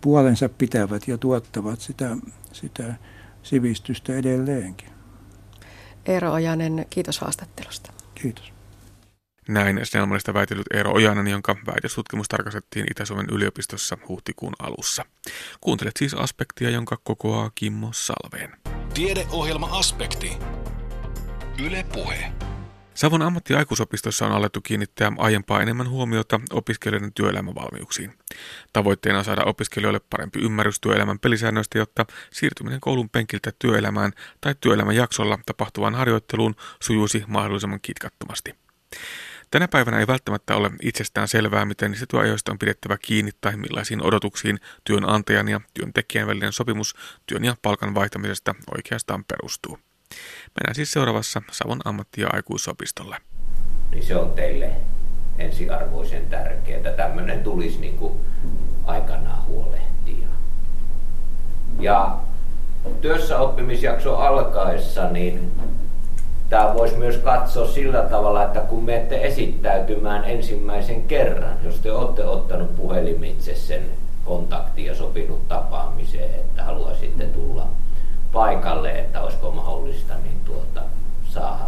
[0.00, 2.16] puolensa pitävät ja tuottavat sitä,
[2.52, 2.94] sitä
[3.42, 4.88] sivistystä edelleenkin.
[6.06, 7.92] Eero Ojanen, kiitos haastattelusta.
[8.14, 8.57] Kiitos.
[9.48, 15.04] Näin Snellmanista väitellyt Eero Ojanen, jonka väitöstutkimus tarkastettiin Itä-Suomen yliopistossa huhtikuun alussa.
[15.60, 18.56] Kuuntelet siis aspektia, jonka kokoaa Kimmo Salveen.
[18.94, 20.32] Tiedeohjelma Aspekti.
[21.66, 22.32] Yle Puhe.
[22.94, 28.18] Savon ammattiaikuisopistossa on alettu kiinnittää aiempaa enemmän huomiota opiskelijoiden työelämävalmiuksiin.
[28.72, 34.96] Tavoitteena on saada opiskelijoille parempi ymmärrys työelämän pelisäännöistä, jotta siirtyminen koulun penkiltä työelämään tai työelämän
[34.96, 38.54] jaksolla tapahtuvaan harjoitteluun sujuisi mahdollisimman kitkattomasti.
[39.50, 44.06] Tänä päivänä ei välttämättä ole itsestään selvää, miten niistä työajoista on pidettävä kiinni tai millaisiin
[44.06, 46.94] odotuksiin työnantajan ja työntekijän välinen sopimus
[47.26, 49.78] työn ja palkan vaihtamisesta oikeastaan perustuu.
[50.44, 53.16] Mennään siis seuraavassa Savon ammatti- ja aikuisopistolle.
[53.90, 54.70] Niin se on teille
[55.38, 56.92] ensiarvoisen tärkeää.
[56.92, 58.18] Tämmöinen tulisi niin kuin
[58.86, 60.28] aikanaan huolehtia.
[61.80, 62.18] Ja
[63.00, 65.52] työssä oppimisjakso alkaessa, niin
[66.48, 72.24] tämä voisi myös katsoa sillä tavalla, että kun menette esittäytymään ensimmäisen kerran, jos te olette
[72.24, 73.82] ottanut puhelimitse sen
[74.24, 77.66] kontakti ja sopinut tapaamiseen, että haluaisitte tulla
[78.32, 80.80] paikalle, että olisiko mahdollista niin tuota,
[81.28, 81.64] saada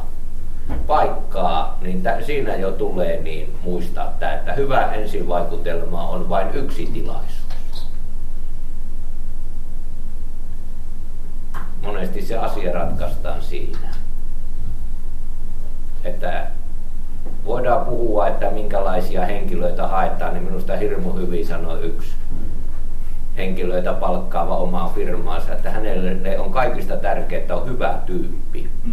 [0.87, 6.87] paikkaa, niin t- siinä jo tulee niin muistaa tämä, että hyvä ensivaikutelma on vain yksi
[6.87, 7.87] tilaisuus.
[11.83, 13.95] Monesti se asia ratkaistaan siinä.
[16.05, 16.47] Että
[17.45, 22.11] voidaan puhua, että minkälaisia henkilöitä haetaan, niin minusta hirmu hyvin sanoi yksi
[23.37, 28.69] henkilöitä palkkaava omaa firmaansa, että hänelle on kaikista tärkeää, että on hyvä tyyppi.
[28.85, 28.93] Mm.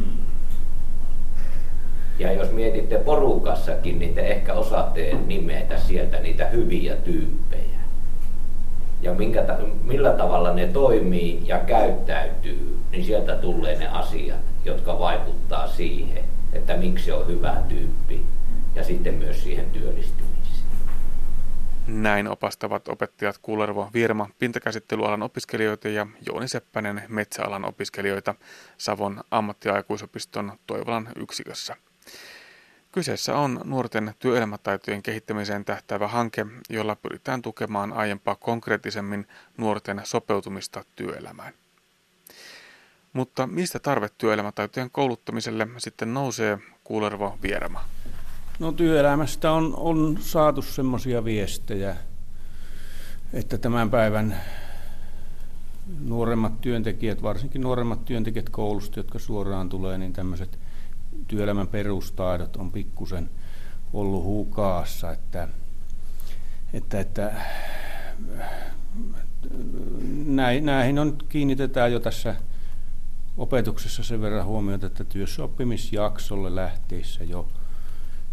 [2.19, 7.79] Ja jos mietitte porukassakin, niin te ehkä osaatte nimetä sieltä niitä hyviä tyyppejä.
[9.01, 9.43] Ja minkä,
[9.83, 16.77] millä tavalla ne toimii ja käyttäytyy, niin sieltä tulee ne asiat, jotka vaikuttaa siihen, että
[16.77, 18.25] miksi on hyvä tyyppi
[18.75, 20.37] ja sitten myös siihen työllistymiseen.
[21.87, 28.35] Näin opastavat opettajat Kullervo Virma pintakäsittelyalan opiskelijoita ja Jooni Seppänen metsäalan opiskelijoita
[28.77, 31.75] Savon ammattiaikuisopiston Toivolan yksikössä.
[32.91, 41.53] Kyseessä on nuorten työelämätaitojen kehittämiseen tähtäävä hanke, jolla pyritään tukemaan aiempaa konkreettisemmin nuorten sopeutumista työelämään.
[43.17, 47.83] Mutta mistä tarve työelämätaitojen kouluttamiselle sitten nousee, Kuulervo Vierma?
[48.59, 51.95] No työelämästä on, on saatu semmoisia viestejä,
[53.33, 54.41] että tämän päivän
[55.99, 60.59] nuoremmat työntekijät, varsinkin nuoremmat työntekijät koulusta, jotka suoraan tulee, niin tämmöiset
[61.27, 63.29] työelämän perustaidot on pikkusen
[63.93, 65.47] ollut hukaassa, että,
[66.73, 67.33] että, että
[70.61, 72.35] näihin on, kiinnitetään jo tässä
[73.37, 77.47] opetuksessa sen verran huomiota, että työssäoppimisjaksolle lähteessä jo,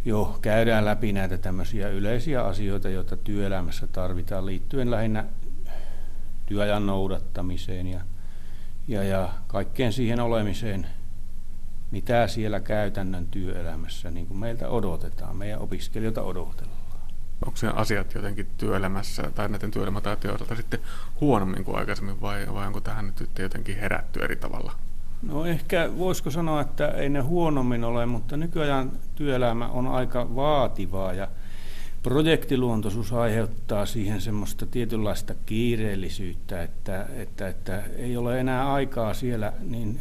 [0.05, 5.25] jo käydään läpi näitä tämmöisiä yleisiä asioita, joita työelämässä tarvitaan liittyen lähinnä
[6.47, 8.01] työajan noudattamiseen ja,
[8.89, 10.87] ja, ja kaikkeen siihen olemiseen,
[11.91, 16.85] mitä siellä käytännön työelämässä niin kuin meiltä odotetaan, meidän opiskelijoilta odotellaan.
[17.47, 20.81] Onko se asiat jotenkin työelämässä tai näiden työelämätaitojen osalta sitten
[21.21, 24.73] huonommin kuin aikaisemmin vai, vai onko tähän nyt jotenkin herätty eri tavalla?
[25.29, 31.13] No ehkä voisiko sanoa, että ei ne huonommin ole, mutta nykyajan työelämä on aika vaativaa
[31.13, 31.29] ja
[32.03, 40.01] projektiluontoisuus aiheuttaa siihen semmoista tietynlaista kiireellisyyttä, että, että, että ei ole enää aikaa siellä, niin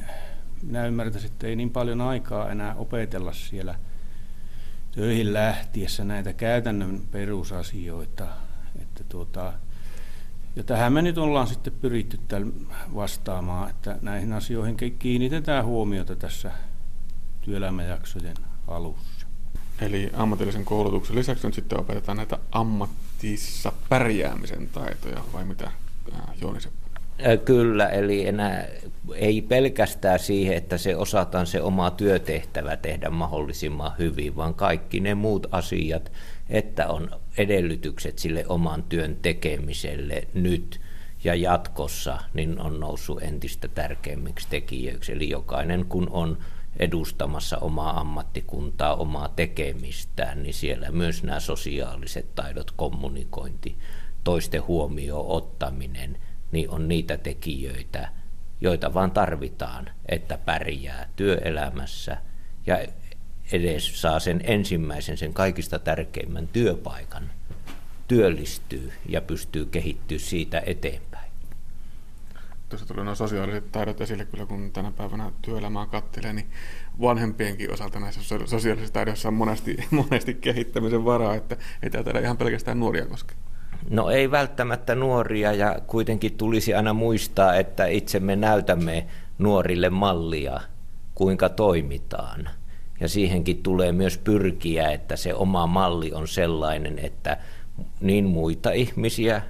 [0.61, 3.75] minä ymmärtäisin, että ei niin paljon aikaa enää opetella siellä
[4.91, 8.27] töihin lähtiessä näitä käytännön perusasioita.
[8.81, 9.53] Että tuota,
[10.55, 12.19] ja tähän me nyt ollaan sitten pyritty
[12.95, 16.51] vastaamaan, että näihin asioihin kiinnitetään huomiota tässä
[17.41, 18.35] työelämäjaksojen
[18.67, 19.27] alussa.
[19.81, 25.71] Eli ammatillisen koulutuksen lisäksi nyt sitten opetetaan näitä ammattissa pärjäämisen taitoja, vai mitä
[26.41, 26.59] Jooni
[27.45, 28.67] Kyllä, eli enää
[29.15, 35.15] ei pelkästään siihen, että se osataan se oma työtehtävä tehdä mahdollisimman hyvin, vaan kaikki ne
[35.15, 36.11] muut asiat,
[36.49, 40.81] että on edellytykset sille oman työn tekemiselle nyt
[41.23, 45.11] ja jatkossa, niin on noussut entistä tärkeimmiksi tekijöiksi.
[45.11, 46.37] Eli jokainen kun on
[46.79, 53.77] edustamassa omaa ammattikuntaa, omaa tekemistään, niin siellä myös nämä sosiaaliset taidot, kommunikointi,
[54.23, 56.17] toisten huomioon ottaminen,
[56.53, 58.09] niin on niitä tekijöitä,
[58.61, 62.17] joita vaan tarvitaan, että pärjää työelämässä
[62.65, 62.77] ja
[63.51, 67.29] edes saa sen ensimmäisen, sen kaikista tärkeimmän työpaikan,
[68.07, 71.31] työllistyy ja pystyy kehittyä siitä eteenpäin.
[72.69, 76.47] Tuossa tuli nuo sosiaaliset taidot esille kyllä, kun tänä päivänä työelämää katselee, niin
[77.01, 82.79] vanhempienkin osalta näissä sosiaalisissa taidoissa on monesti, monesti kehittämisen varaa, että ei täältä ihan pelkästään
[82.79, 83.35] nuoria koske.
[83.89, 90.61] No ei välttämättä nuoria ja kuitenkin tulisi aina muistaa, että itse me näytämme nuorille mallia,
[91.15, 92.49] kuinka toimitaan–
[93.03, 97.37] ja siihenkin tulee myös pyrkiä, että se oma malli on sellainen, että
[98.01, 99.41] niin muita ihmisiä,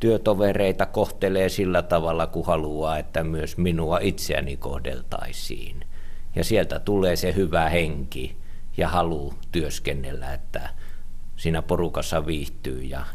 [0.00, 5.84] työtovereita kohtelee sillä tavalla, kun haluaa, että myös minua itseäni kohdeltaisiin.
[6.36, 8.36] Ja sieltä tulee se hyvä henki
[8.76, 10.68] ja halu työskennellä, että
[11.36, 13.06] siinä porukassa viihtyy ja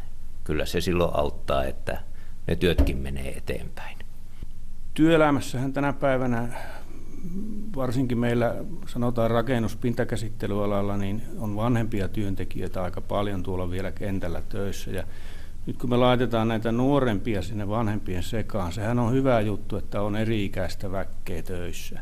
[0.52, 1.98] kyllä se silloin auttaa, että
[2.48, 3.98] ne työtkin menee eteenpäin.
[4.94, 6.48] Työelämässähän tänä päivänä
[7.76, 8.56] varsinkin meillä
[8.88, 14.92] sanotaan rakennuspintakäsittelyalalla, niin on vanhempia työntekijöitä aika paljon tuolla vielä kentällä töissä.
[14.92, 15.04] Ja
[15.66, 20.16] nyt kun me laitetaan näitä nuorempia sinne vanhempien sekaan, sehän on hyvä juttu, että on
[20.16, 22.00] eri-ikäistä väkkeä töissä.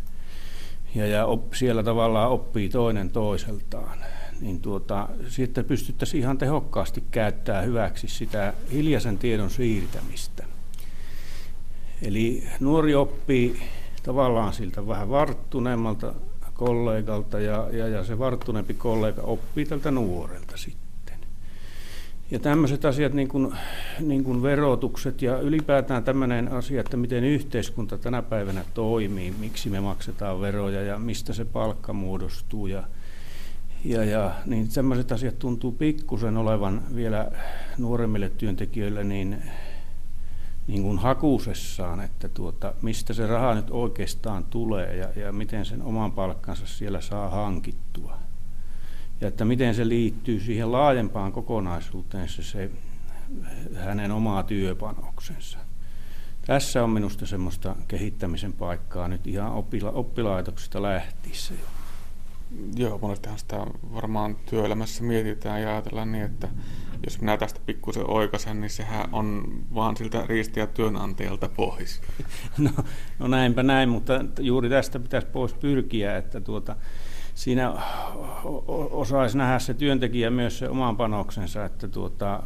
[0.96, 4.00] Ja, ja op, siellä tavallaan oppii toinen toiseltaan.
[4.42, 10.46] Niin tuota, sitten pystyttäisiin ihan tehokkaasti käyttämään hyväksi sitä hiljaisen tiedon siirtämistä.
[12.02, 13.62] Eli nuori oppii
[14.04, 16.14] tavallaan siltä vähän varttuneemmalta
[16.54, 21.16] kollegalta ja, ja, ja se varttuneempi kollega oppii tältä nuorelta sitten.
[22.32, 23.54] Ja tämmöiset asiat niin kuin,
[24.00, 29.80] niin kuin verotukset ja ylipäätään tämmöinen asia, että miten yhteiskunta tänä päivänä toimii, miksi me
[29.80, 32.84] maksetaan veroja ja mistä se palkka muodostuu ja,
[33.84, 37.32] ja, ja niin sellaiset asiat tuntuu pikkusen olevan vielä
[37.78, 39.44] nuoremmille työntekijöille niin
[40.70, 45.82] niin kuin hakusessaan, että tuota, mistä se raha nyt oikeastaan tulee ja, ja miten sen
[45.82, 48.18] oman palkkansa siellä saa hankittua.
[49.22, 52.72] Ja että miten se liittyy siihen laajempaan kokonaisuuteen se, se
[53.76, 55.58] hänen omaa työpanoksensa.
[56.46, 61.79] Tässä on minusta semmoista kehittämisen paikkaa nyt ihan oppila- oppilaitoksista lähtiessä jo.
[62.76, 66.48] Joo, monestihan sitä varmaan työelämässä mietitään ja ajatellaan niin, että
[67.06, 69.44] jos minä tästä pikkusen oikasen, niin sehän on
[69.76, 72.02] vaan siltä riistiä työnantajalta pois.
[72.58, 72.72] No,
[73.20, 76.76] no näinpä näin, mutta juuri tästä pitäisi pois pyrkiä, että tuota,
[77.36, 77.74] siinä
[78.92, 82.44] osaisi nähdä se työntekijä myös se oman panoksensa, että tuota,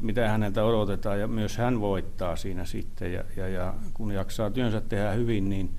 [0.00, 4.80] mitä häneltä odotetaan ja myös hän voittaa siinä sitten ja, ja, ja kun jaksaa työnsä
[4.80, 5.70] tehdä hyvin, niin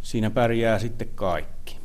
[0.00, 1.79] siinä pärjää sitten kaikki.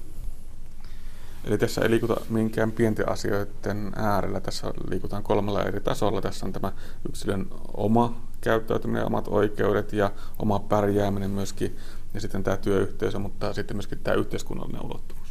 [1.46, 6.22] Eli tässä ei liikuta minkään pienten asioiden äärellä, tässä liikutaan kolmella eri tasolla.
[6.22, 6.72] Tässä on tämä
[7.10, 11.76] yksilön oma käyttäytyminen, omat oikeudet ja oma pärjääminen myöskin,
[12.14, 15.26] ja sitten tämä työyhteisö, mutta sitten myöskin tämä yhteiskunnallinen ulottuvuus.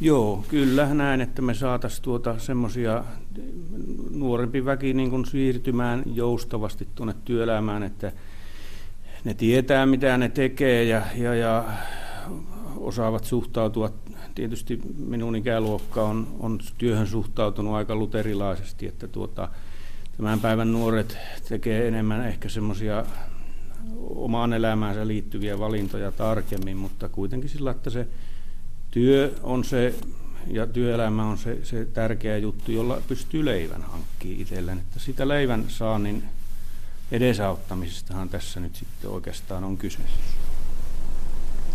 [0.00, 3.04] Joo, kyllä näin, että me saataisiin tuota semmoisia
[4.10, 8.12] nuorempi väki niin kuin siirtymään joustavasti tuonne työelämään, että
[9.24, 11.64] ne tietää mitä ne tekee ja, ja, ja
[12.76, 13.90] osaavat suhtautua.
[14.36, 19.48] Tietysti minun ikäluokka on, on työhön suhtautunut aika luterilaisesti, että tuota,
[20.16, 21.18] tämän päivän nuoret
[21.48, 23.04] tekee enemmän ehkä semmoisia
[23.98, 28.08] omaan elämäänsä liittyviä valintoja tarkemmin, mutta kuitenkin sillä, että se
[28.90, 29.94] työ on se
[30.46, 34.78] ja työelämä on se, se tärkeä juttu, jolla pystyy leivän hankkimaan itselleen.
[34.78, 36.22] Että sitä leivän saannin
[37.12, 39.98] edesauttamisestahan tässä nyt sitten oikeastaan on kyse.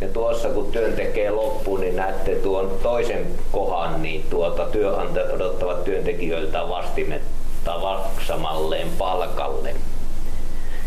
[0.01, 5.83] Ja tuossa kun työn tekee loppuun, niin näette tuon toisen kohan, niin tuota työnantajat odottavat
[5.83, 9.75] työntekijöiltä vastimetta maksamalleen palkalle.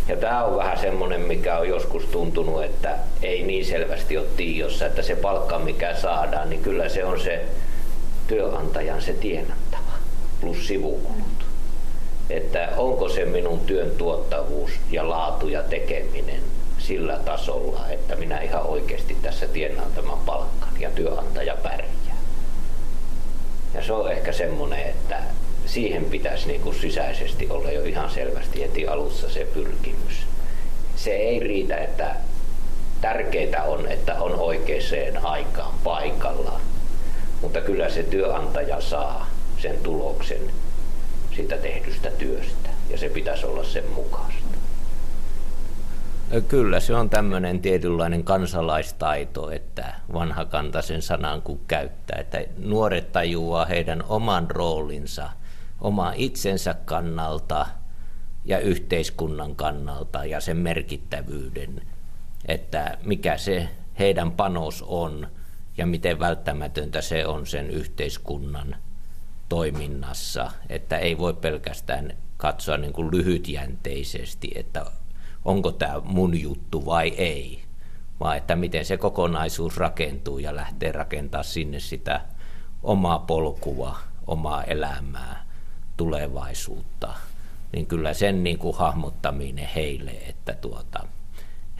[0.08, 4.86] Ja tämä on vähän semmoinen, mikä on joskus tuntunut, että ei niin selvästi ole tiossa,
[4.86, 7.44] että se palkka, mikä saadaan, niin kyllä se on se
[8.28, 9.92] työnantajan se tienattava
[10.40, 11.44] plus sivukulut.
[12.30, 16.53] Että onko se minun työn tuottavuus ja laatu ja tekeminen
[16.86, 22.16] sillä tasolla, että minä ihan oikeasti tässä tienaan tämän palkan ja työnantaja pärjää.
[23.74, 25.16] Ja se on ehkä semmoinen, että
[25.66, 30.14] siihen pitäisi niin kuin sisäisesti olla jo ihan selvästi heti alussa se pyrkimys.
[30.96, 32.16] Se ei riitä, että
[33.00, 36.60] tärkeää on, että on oikeaan aikaan paikallaan,
[37.42, 39.30] mutta kyllä se työnantaja saa
[39.62, 40.40] sen tuloksen
[41.36, 44.53] sitä tehdystä työstä ja se pitäisi olla sen mukaista.
[46.48, 54.02] Kyllä, se on tämmöinen tietynlainen kansalaistaito, että vanhakantaisen sanan kun käyttää, että nuoret tajuaa heidän
[54.08, 55.30] oman roolinsa–
[55.84, 57.66] oma itsensä kannalta
[58.44, 61.82] ja yhteiskunnan kannalta ja sen merkittävyyden,
[62.48, 63.68] että mikä se
[63.98, 65.28] heidän panos on
[65.76, 68.76] ja miten välttämätöntä se on sen yhteiskunnan
[69.48, 74.86] toiminnassa, että ei voi pelkästään katsoa niin kuin lyhytjänteisesti, että
[75.44, 77.62] onko tämä mun juttu vai ei,
[78.20, 82.20] vaan että miten se kokonaisuus rakentuu ja lähtee rakentaa sinne sitä
[82.82, 85.46] omaa polkua, omaa elämää
[85.96, 87.14] tulevaisuutta,
[87.72, 91.06] niin kyllä sen niin kuin hahmottaminen heille, että tuota,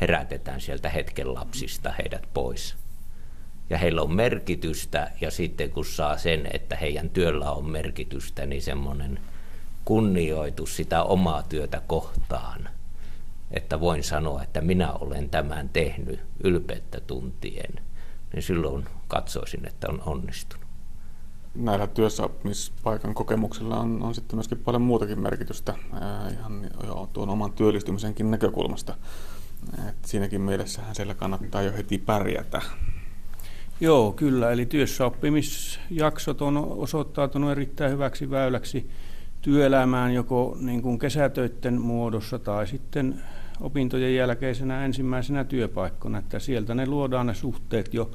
[0.00, 2.76] herätetään sieltä hetken lapsista heidät pois.
[3.70, 8.62] Ja heillä on merkitystä ja sitten kun saa sen, että heidän työllä on merkitystä, niin
[8.62, 9.20] semmoinen
[9.84, 12.68] kunnioitus sitä omaa työtä kohtaan,
[13.54, 17.74] että voin sanoa, että minä olen tämän tehnyt ylpeyttä tuntien,
[18.32, 20.64] niin silloin katsoisin, että on onnistunut
[21.54, 27.52] näillä työssäoppimispaikan kokemuksilla on, on sitten myöskin paljon muutakin merkitystä ää, ihan jo, tuon oman
[27.52, 28.94] työllistymisenkin näkökulmasta.
[29.88, 32.62] Et siinäkin mielessähän siellä kannattaa jo heti pärjätä.
[33.80, 34.50] Joo, kyllä.
[34.50, 38.90] Eli työssäoppimisjaksot on osoittautunut erittäin hyväksi väyläksi
[39.40, 43.22] työelämään joko niin kuin kesätöiden muodossa tai sitten
[43.60, 46.18] opintojen jälkeisenä ensimmäisenä työpaikkona.
[46.18, 48.10] Että sieltä ne luodaan ne suhteet jo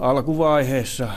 [0.00, 1.08] alkuvaiheessa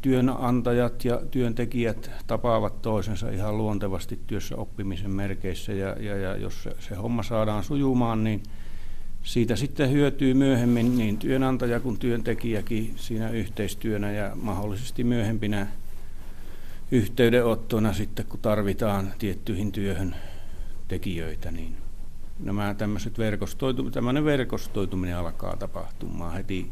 [0.00, 6.76] työnantajat ja työntekijät tapaavat toisensa ihan luontevasti työssä oppimisen merkeissä ja, ja, ja jos se,
[6.80, 8.42] se homma saadaan sujumaan, niin
[9.22, 15.66] siitä sitten hyötyy myöhemmin niin työnantaja kuin työntekijäkin siinä yhteistyönä ja mahdollisesti myöhempinä
[16.90, 20.16] yhteydenottona sitten, kun tarvitaan tiettyihin työhön
[20.92, 21.76] tekijöitä, niin
[22.40, 26.70] nämä tämmöiset verkostoitu, tämmöinen verkostoituminen alkaa tapahtumaan heti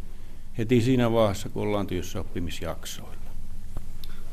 [0.59, 3.15] heti siinä vaiheessa, kun ollaan työssä oppimisjaksoilla.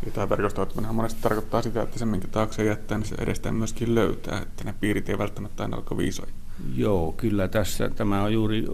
[0.05, 3.95] Ja tämä verkostoituminen monesti tarkoittaa sitä, että se minkä taakse jättää, niin se edestään myöskin
[3.95, 6.31] löytää, että ne piirit ei välttämättä aina ole viisoja.
[6.75, 8.65] Joo, kyllä tässä tämä on juuri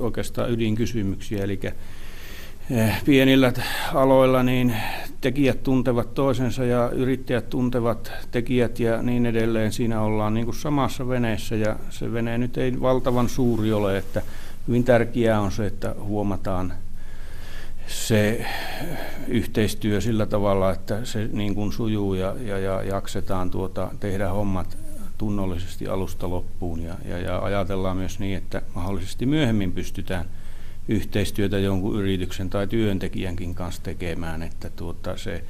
[0.00, 1.60] oikeastaan ydinkysymyksiä, eli
[2.70, 3.52] eh, pienillä
[3.94, 4.76] aloilla niin
[5.22, 9.72] tekijät tuntevat toisensa ja yrittäjät tuntevat tekijät ja niin edelleen.
[9.72, 14.22] Siinä ollaan niin kuin samassa veneessä ja se vene nyt ei valtavan suuri ole, että
[14.68, 16.72] hyvin tärkeää on se, että huomataan
[17.86, 18.46] se
[19.28, 24.78] yhteistyö sillä tavalla, että se niin kuin sujuu ja, ja, ja jaksetaan tuota, tehdä hommat
[25.18, 30.24] tunnollisesti alusta loppuun ja, ja, ja ajatellaan myös niin, että mahdollisesti myöhemmin pystytään
[30.88, 35.44] yhteistyötä jonkun yrityksen tai työntekijänkin kanssa tekemään, että tuota, se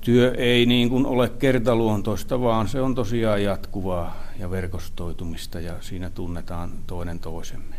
[0.00, 6.10] työ ei niin kuin ole kertaluontoista, vaan se on tosiaan jatkuvaa ja verkostoitumista ja siinä
[6.10, 7.76] tunnetaan toinen toisemme.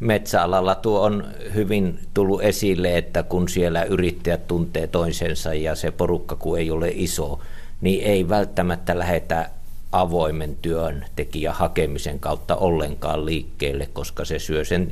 [0.00, 6.36] Metsäalalla tuo on hyvin tullut esille, että kun siellä yrittäjät tuntee toisensa ja se porukka
[6.36, 7.40] kun ei ole iso,
[7.80, 9.50] niin ei välttämättä lähetä
[9.92, 14.88] avoimen työn tekijä hakemisen kautta ollenkaan liikkeelle, koska se syö sen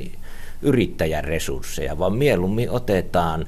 [0.61, 3.45] yrittäjän resursseja, vaan mieluummin otetaan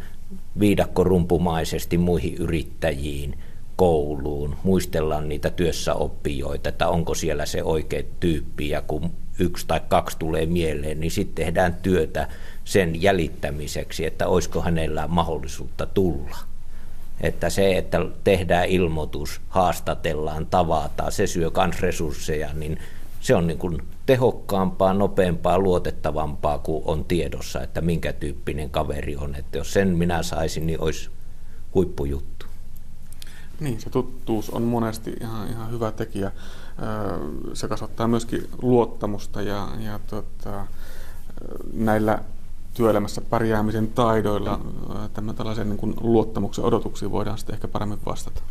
[0.59, 3.37] viidakkorumpumaisesti muihin yrittäjiin,
[3.75, 9.81] kouluun, muistellaan niitä työssä oppijoita, että onko siellä se oikea tyyppi ja kun yksi tai
[9.87, 12.27] kaksi tulee mieleen, niin sitten tehdään työtä
[12.63, 16.37] sen jäljittämiseksi, että olisiko hänellä mahdollisuutta tulla.
[17.21, 22.79] Että se, että tehdään ilmoitus, haastatellaan, tavataan, se syö myös resursseja, niin
[23.19, 29.35] se on niin kuin tehokkaampaa, nopeampaa, luotettavampaa kuin on tiedossa, että minkä tyyppinen kaveri on.
[29.35, 31.09] Että jos sen minä saisin, niin olisi
[31.73, 32.45] huippujuttu.
[33.59, 36.31] Niin, se tuttuus on monesti ihan, ihan hyvä tekijä.
[37.53, 40.67] Se kasvattaa myöskin luottamusta ja, ja tota,
[41.73, 42.23] näillä
[42.73, 44.59] työelämässä pärjäämisen taidoilla
[45.35, 48.41] tällaisen niin luottamuksen odotuksiin voidaan sitten ehkä paremmin vastata.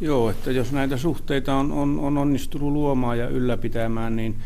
[0.00, 4.36] Joo, että jos näitä suhteita on, on, on onnistunut luomaan ja ylläpitämään, niin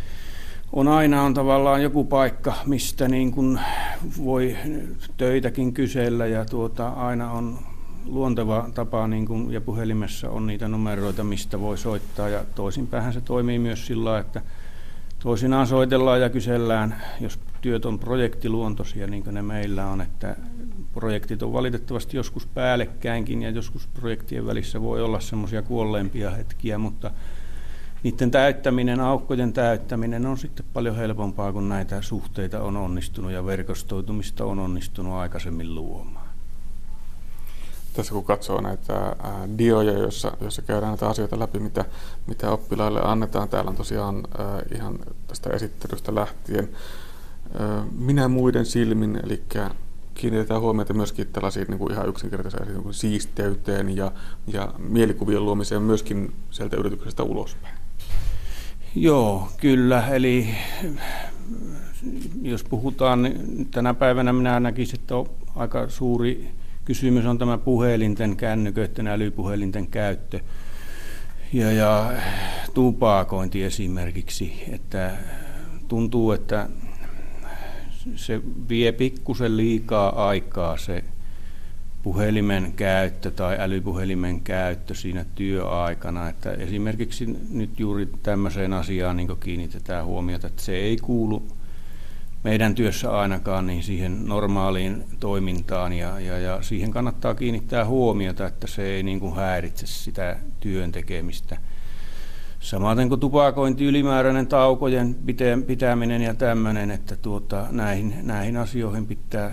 [0.73, 3.61] on aina on tavallaan joku paikka, mistä niin kuin
[4.25, 4.57] voi
[5.17, 7.59] töitäkin kysellä ja tuota, aina on
[8.07, 13.21] luonteva tapa niin kuin, ja puhelimessa on niitä numeroita, mistä voi soittaa ja toisinpäin se
[13.21, 14.43] toimii myös sillä että
[15.23, 20.37] toisinaan soitellaan ja kysellään, jos työt on projektiluontoisia, niin kuin ne meillä on, että
[20.95, 27.11] projektit on valitettavasti joskus päällekkäinkin ja joskus projektien välissä voi olla semmoisia kuolleempia hetkiä, mutta
[28.03, 34.45] niiden täyttäminen, aukkojen täyttäminen on sitten paljon helpompaa, kun näitä suhteita on onnistunut ja verkostoitumista
[34.45, 36.31] on onnistunut aikaisemmin luomaan.
[37.95, 39.17] Tässä kun katsoo näitä
[39.59, 41.85] dioja, joissa, joissa käydään näitä asioita läpi, mitä,
[42.27, 44.23] mitä oppilaille annetaan, täällä on tosiaan
[44.75, 46.69] ihan tästä esittelystä lähtien
[47.99, 49.43] minä muiden silmin, eli
[50.21, 54.13] kiinnitetään huomiota myöskin tällaisiin niin kuin ihan yksinkertaisiin niin kuin siisteyteen ja,
[54.47, 57.75] ja mielikuvien luomiseen myöskin sieltä yrityksestä ulospäin.
[58.95, 60.09] Joo, kyllä.
[60.09, 60.49] Eli
[62.43, 66.51] jos puhutaan, niin tänä päivänä minä näkisin, että on aika suuri
[66.85, 70.41] kysymys on tämä puhelinten, kännyköiden, älypuhelinten käyttö
[71.53, 72.13] ja, ja
[72.75, 75.11] tupakointi esimerkiksi, että
[75.89, 76.69] tuntuu, että
[78.17, 81.05] se vie pikkusen liikaa aikaa se
[82.03, 86.29] puhelimen käyttö tai älypuhelimen käyttö siinä työaikana.
[86.29, 91.49] Että esimerkiksi nyt juuri tämmöiseen asiaan niin kiinnitetään huomiota, että se ei kuulu
[92.45, 98.67] meidän työssä ainakaan niin siihen normaaliin toimintaan ja, ja, ja siihen kannattaa kiinnittää huomiota, että
[98.67, 101.57] se ei niin kuin häiritse sitä työn tekemistä.
[102.61, 105.17] Samaten kuin tupakointi, ylimääräinen taukojen
[105.67, 109.53] pitäminen ja tämmöinen, että tuota, näihin, näihin asioihin pitää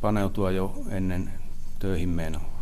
[0.00, 1.32] paneutua jo ennen
[1.78, 2.52] töihin menoa.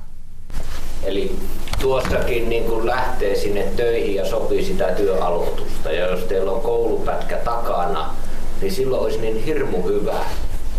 [1.03, 1.37] Eli
[1.81, 5.93] tuostakin niin kun lähtee sinne töihin ja sopii sitä työaloitusta.
[5.93, 8.14] Ja jos teillä on koulupätkä takana,
[8.61, 10.20] niin silloin olisi niin hirmu hyvä,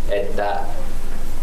[0.10, 0.60] että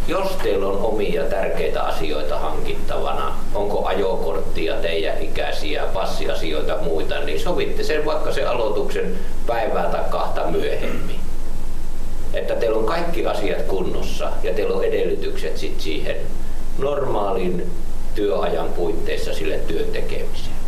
[0.09, 7.85] jos teillä on omia tärkeitä asioita hankittavana, onko ajokorttia, teidän ikäisiä, passiasioita muita, niin sovitte
[7.85, 11.21] sen vaikka se aloituksen päivää tai kahta myöhemmin.
[12.35, 16.17] Että teillä on kaikki asiat kunnossa ja teillä on edellytykset sit siihen
[16.79, 17.71] normaalin
[18.15, 20.59] työajan puitteissa sille työn tekemiseen.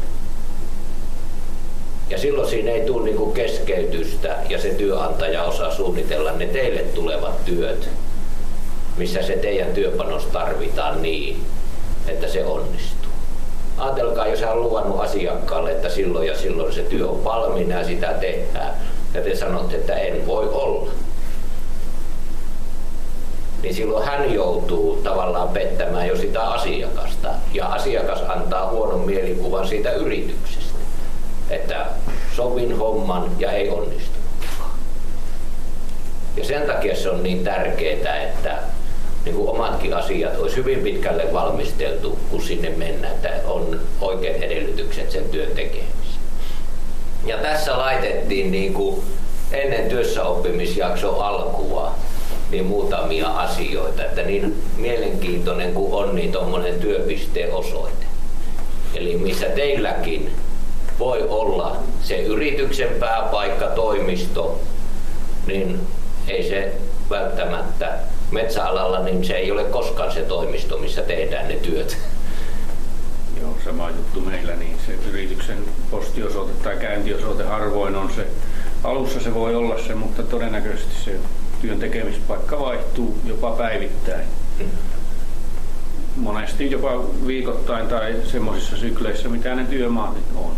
[2.11, 7.45] Ja silloin siinä ei tule niinku keskeytystä ja se työnantaja osaa suunnitella ne teille tulevat
[7.45, 7.89] työt
[8.97, 11.45] missä se teidän työpanos tarvitaan niin,
[12.09, 13.13] että se onnistuu.
[13.79, 17.87] Ajatelkaa, jos hän on luvannut asiakkaalle, että silloin ja silloin se työ on valmiina ja
[17.87, 18.75] sitä tehdään,
[19.15, 20.91] ja te sanotte, että en voi olla.
[23.63, 29.93] Niin silloin hän joutuu tavallaan pettämään jo sitä asiakasta, ja asiakas antaa huonon mielikuvan siitä
[29.93, 30.79] yrityksestä,
[31.51, 31.87] että
[32.37, 34.19] sovin homman ja ei onnistu.
[36.37, 38.59] Ja sen takia se on niin tärkeää, että
[39.25, 45.11] niin kuin omatkin asiat olisi hyvin pitkälle valmisteltu, kun sinne mennään, että on oikeat edellytykset
[45.11, 45.91] sen työn tekemiseen.
[47.27, 49.03] Ja tässä laitettiin niin kuin
[49.53, 51.95] ennen työssäoppimisjakson alkua
[52.51, 58.07] niin muutamia asioita, että niin mielenkiintoinen kuin on niin tuommoinen työpisteen osoite.
[58.95, 60.31] Eli missä teilläkin
[60.99, 64.61] voi olla se yrityksen pääpaikka, toimisto,
[65.47, 65.81] niin
[66.29, 66.73] ei se
[67.11, 67.99] välttämättä
[68.31, 71.99] metsäalalla, niin se ei ole koskaan se toimisto, missä tehdään ne työt.
[73.41, 75.59] Joo, sama juttu meillä, niin se yrityksen
[75.91, 78.27] postiosoite tai käyntiosoite harvoin on se.
[78.85, 81.17] Alussa se voi olla se, mutta todennäköisesti se
[81.61, 84.25] työn tekemispaikka vaihtuu jopa päivittäin.
[86.17, 90.53] Monesti jopa viikoittain tai semmoisissa sykleissä, mitä ne työmaat nyt on.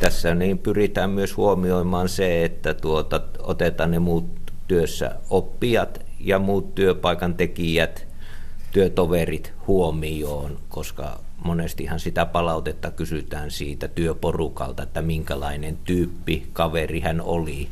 [0.00, 6.74] Tässä niin pyritään myös huomioimaan se, että tuota, otetaan ne muut työssä oppijat ja muut
[6.74, 8.06] työpaikan tekijät,
[8.72, 17.68] työtoverit huomioon, koska monestihan sitä palautetta kysytään siitä työporukalta, että minkälainen tyyppi kaveri hän oli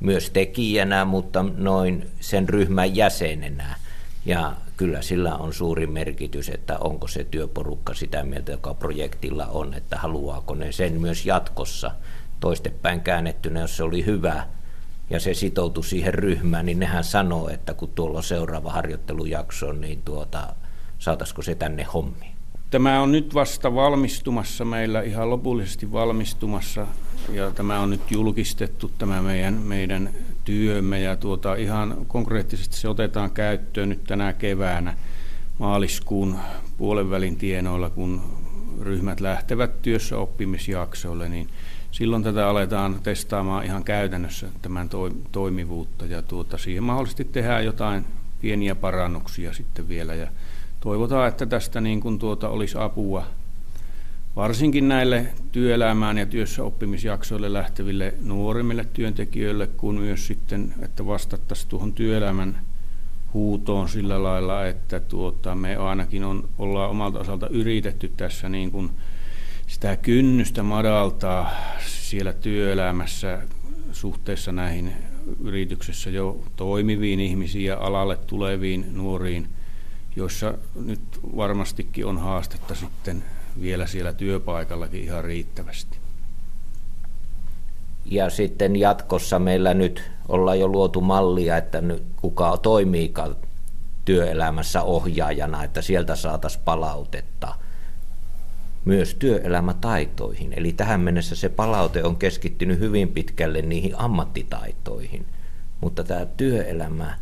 [0.00, 3.76] myös tekijänä, mutta noin sen ryhmän jäsenenä.
[4.26, 9.74] Ja kyllä sillä on suuri merkitys, että onko se työporukka sitä mieltä, joka projektilla on,
[9.74, 11.90] että haluaako ne sen myös jatkossa
[12.40, 14.46] toistepäin käännettynä, jos se oli hyvä
[15.10, 20.02] ja se sitoutui siihen ryhmään, niin nehän sanoo, että kun tuolla on seuraava harjoittelujakso, niin
[20.04, 20.54] tuota,
[20.98, 22.36] saataisiko se tänne hommiin.
[22.70, 26.86] Tämä on nyt vasta valmistumassa meillä, ihan lopullisesti valmistumassa,
[27.32, 30.10] ja tämä on nyt julkistettu, tämä meidän, meidän
[30.44, 34.96] työmme, ja tuota, ihan konkreettisesti se otetaan käyttöön nyt tänä keväänä
[35.58, 36.38] maaliskuun
[36.78, 38.22] puolen välin tienoilla, kun
[38.80, 41.48] ryhmät lähtevät työssä oppimisjaksoille, niin
[41.96, 44.88] silloin tätä aletaan testaamaan ihan käytännössä tämän
[45.32, 48.04] toimivuutta, ja tuota, siihen mahdollisesti tehdään jotain
[48.40, 50.28] pieniä parannuksia sitten vielä, ja
[50.80, 53.26] toivotaan, että tästä niin kuin tuota olisi apua
[54.36, 61.92] varsinkin näille työelämään ja työssä oppimisjaksoille lähteville nuorimmille työntekijöille, kun myös sitten, että vastattaisiin tuohon
[61.92, 62.60] työelämän
[63.34, 68.90] huutoon sillä lailla, että tuota, me ainakin on, ollaan omalta osalta yritetty tässä niin kuin
[69.66, 71.50] sitä kynnystä madaltaa
[71.86, 73.42] siellä työelämässä
[73.92, 74.92] suhteessa näihin
[75.40, 79.48] yrityksessä jo toimiviin ihmisiin ja alalle tuleviin nuoriin
[80.16, 81.00] joissa nyt
[81.36, 83.24] varmastikin on haastetta sitten
[83.60, 85.98] vielä siellä työpaikallakin ihan riittävästi.
[88.04, 93.36] Ja sitten jatkossa meillä nyt ollaan jo luotu mallia, että nyt kuka toimiikaan
[94.04, 97.54] työelämässä ohjaajana, että sieltä saataisiin palautetta
[98.86, 100.52] myös työelämätaitoihin.
[100.52, 105.26] Eli tähän mennessä se palaute on keskittynyt hyvin pitkälle niihin ammattitaitoihin,
[105.80, 107.18] mutta tämä työelämä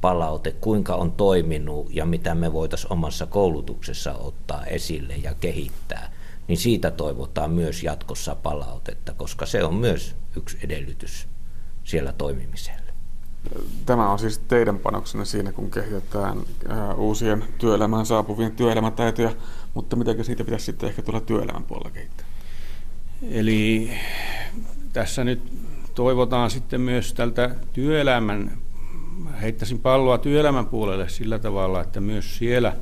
[0.00, 6.12] palaute, kuinka on toiminut ja mitä me voitaisiin omassa koulutuksessa ottaa esille ja kehittää,
[6.48, 11.28] niin siitä toivotaan myös jatkossa palautetta, koska se on myös yksi edellytys
[11.84, 12.86] siellä toimimiselle.
[13.86, 16.38] Tämä on siis teidän panoksenne siinä, kun kehitetään
[16.96, 19.32] uusien työelämään saapuvien työelämätaitoja,
[19.76, 22.26] mutta miten siitä pitäisi sitten ehkä tulla työelämän puolella kehittää?
[23.30, 23.90] Eli
[24.92, 25.52] tässä nyt
[25.94, 28.58] toivotaan sitten myös tältä työelämän
[29.42, 32.76] heittäisin palloa työelämän puolelle sillä tavalla, että myös siellä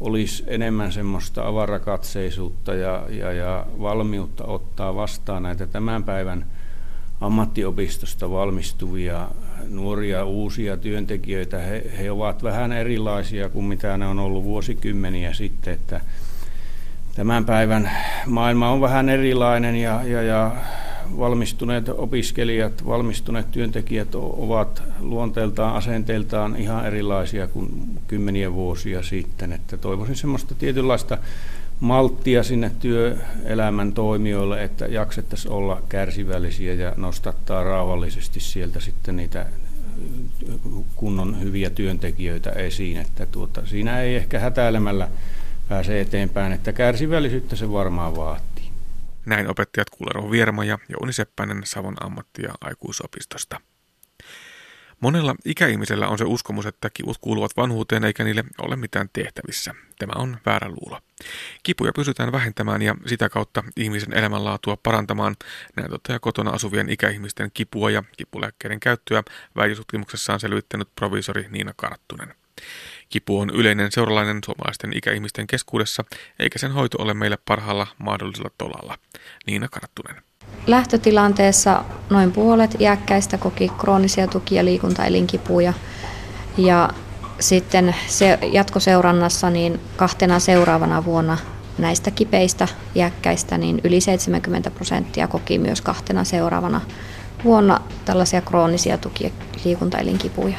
[0.00, 6.46] olisi enemmän semmoista avarakatseisuutta ja, ja, ja valmiutta ottaa vastaan näitä tämän päivän
[7.20, 9.28] ammattiopistosta valmistuvia
[9.68, 11.58] nuoria uusia työntekijöitä.
[11.58, 16.00] He, he ovat vähän erilaisia kuin mitä ne on ollut vuosikymmeniä sitten, että
[17.14, 17.90] tämän päivän
[18.26, 20.56] maailma on vähän erilainen ja, ja, ja
[21.18, 27.68] valmistuneet opiskelijat, valmistuneet työntekijät ovat luonteeltaan, asenteiltaan ihan erilaisia kuin
[28.08, 29.52] kymmeniä vuosia sitten.
[29.52, 31.18] Että toivoisin semmoista tietynlaista
[31.80, 39.46] malttia sinne työelämän toimijoille, että jaksettaisiin olla kärsivällisiä ja nostattaa rauhallisesti sieltä sitten niitä
[40.96, 42.96] kunnon hyviä työntekijöitä esiin.
[42.96, 45.08] Että tuota, siinä ei ehkä hätäilemällä
[45.68, 48.70] pääse eteenpäin, että kärsivällisyyttä se varmaan vaatii.
[49.26, 53.60] Näin opettajat Kuulero Vierma ja Jouni Seppänen Savon ammatti- ja aikuisopistosta.
[55.00, 59.74] Monella ikäihmisellä on se uskomus, että kivut kuuluvat vanhuuteen eikä niille ole mitään tehtävissä.
[59.98, 61.00] Tämä on väärä luulo.
[61.62, 65.36] Kipuja pysytään vähentämään ja sitä kautta ihmisen elämänlaatua parantamaan.
[65.76, 69.22] Näin toteaa kotona asuvien ikäihmisten kipua ja kipulääkkeiden käyttöä
[69.56, 72.34] väitöstutkimuksessaan selvittänyt proviisori Niina Karttunen.
[73.08, 76.04] Kipu on yleinen seuralainen suomalaisten ikäihmisten keskuudessa,
[76.38, 78.98] eikä sen hoito ole meille parhaalla mahdollisella tolalla.
[79.46, 80.25] Niina Karttunen.
[80.66, 85.72] Lähtötilanteessa noin puolet iäkkäistä koki kroonisia tuki- ja liikuntaelinkipuja.
[86.56, 86.90] Ja
[87.40, 91.38] sitten se jatkoseurannassa niin kahtena seuraavana vuonna
[91.78, 96.80] näistä kipeistä iäkkäistä niin yli 70 prosenttia koki myös kahtena seuraavana
[97.44, 99.30] vuonna tällaisia kroonisia tuki- ja
[99.64, 100.56] liikuntaelinkipuja?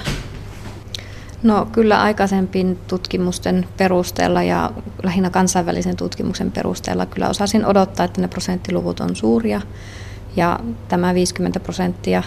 [1.44, 4.72] No kyllä aikaisempien tutkimusten perusteella ja
[5.04, 9.62] lähinnä kansainvälisen tutkimuksen perusteella kyllä osasin odottaa, että ne prosenttiluvut on suuria
[10.36, 12.24] ja tämä 50 prosenttia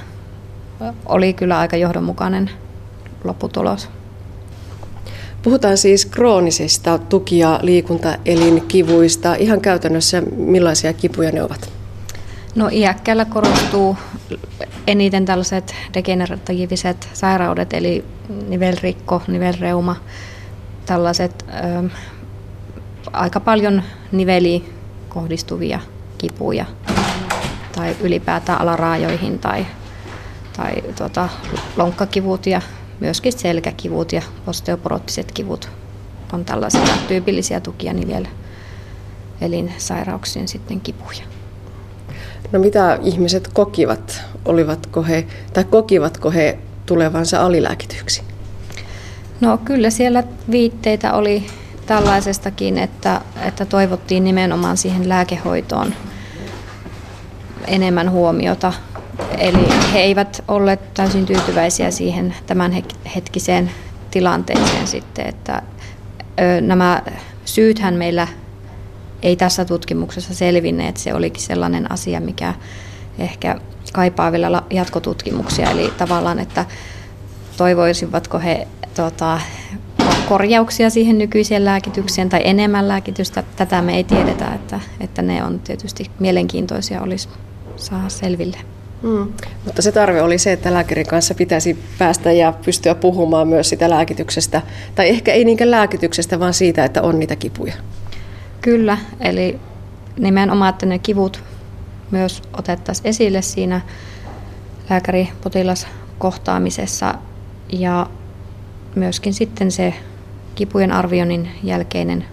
[1.07, 2.51] oli kyllä aika johdonmukainen
[3.25, 3.89] lopputulos.
[5.43, 9.35] Puhutaan siis kroonisista tuki- ja liikuntaelinkivuista.
[9.35, 11.80] Ihan käytännössä millaisia kipuja ne ovat?
[12.55, 13.97] No iäkkäillä korostuu
[14.87, 18.05] eniten tällaiset degeneratiiviset sairaudet, eli
[18.49, 19.97] nivelrikko, nivelreuma,
[20.87, 21.45] tällaiset
[21.85, 21.89] ö,
[23.13, 23.83] aika paljon
[24.13, 24.75] niveliin
[25.09, 25.81] kohdistuvia
[26.19, 26.65] kipuja
[27.73, 29.67] tai ylipäätään alaraajoihin tai,
[30.57, 31.29] tai tuota,
[31.77, 32.61] lonkkakivut ja
[33.01, 35.69] myöskin selkäkivut ja osteoporottiset kivut
[36.33, 38.27] on tällaisia tyypillisiä tukia nivel
[39.41, 41.40] elinsairauksien sitten kipuja.
[42.53, 44.23] No mitä ihmiset kokivat?
[44.45, 48.23] Olivatko he, tai kokivatko he tulevansa alilääkityksi?
[49.41, 51.47] No kyllä siellä viitteitä oli
[51.87, 55.95] tällaisestakin, että, että toivottiin nimenomaan siihen lääkehoitoon
[57.67, 58.73] enemmän huomiota.
[59.39, 62.73] Eli he eivät olleet täysin tyytyväisiä siihen tämän
[63.15, 63.71] hetkiseen
[64.11, 65.63] tilanteeseen sitten, että
[66.41, 67.03] ö, nämä
[67.45, 68.29] syythän meillä
[69.23, 70.97] ei tässä tutkimuksessa selvinneet.
[70.97, 72.55] Se olikin sellainen asia, mikä
[73.19, 73.57] ehkä
[73.93, 75.71] kaipaa vielä jatkotutkimuksia.
[75.71, 76.67] Eli tavallaan, että
[77.57, 79.41] toivoisivatko he tota,
[80.29, 83.43] korjauksia siihen nykyiseen lääkitykseen tai enemmän lääkitystä.
[83.57, 87.29] Tätä me ei tiedetä, että, että ne on tietysti mielenkiintoisia olisi
[87.77, 88.57] saa selville.
[89.03, 89.33] Mm.
[89.65, 93.91] Mutta se tarve oli se, että lääkärin kanssa pitäisi päästä ja pystyä puhumaan myös sitä
[93.91, 94.63] lääkityksestä.
[94.95, 97.75] Tai ehkä ei niinkään lääkityksestä, vaan siitä, että on niitä kipuja.
[98.61, 99.61] Kyllä, eli
[100.19, 101.43] nimenomaan, että ne kivut
[102.11, 103.81] myös otettaisiin esille siinä
[104.91, 107.15] lääkäri-potilaskohtaamisessa
[107.73, 108.07] ja
[108.95, 109.95] myöskin sitten se
[110.55, 112.25] kipujen arvioinnin jälkeinen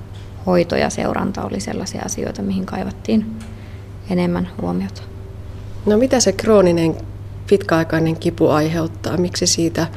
[0.45, 3.25] hoito ja seuranta oli sellaisia asioita, mihin kaivattiin
[4.09, 5.01] enemmän huomiota.
[5.85, 6.95] No mitä se krooninen
[7.49, 9.17] pitkäaikainen kipu aiheuttaa?
[9.17, 9.87] Miksi siitä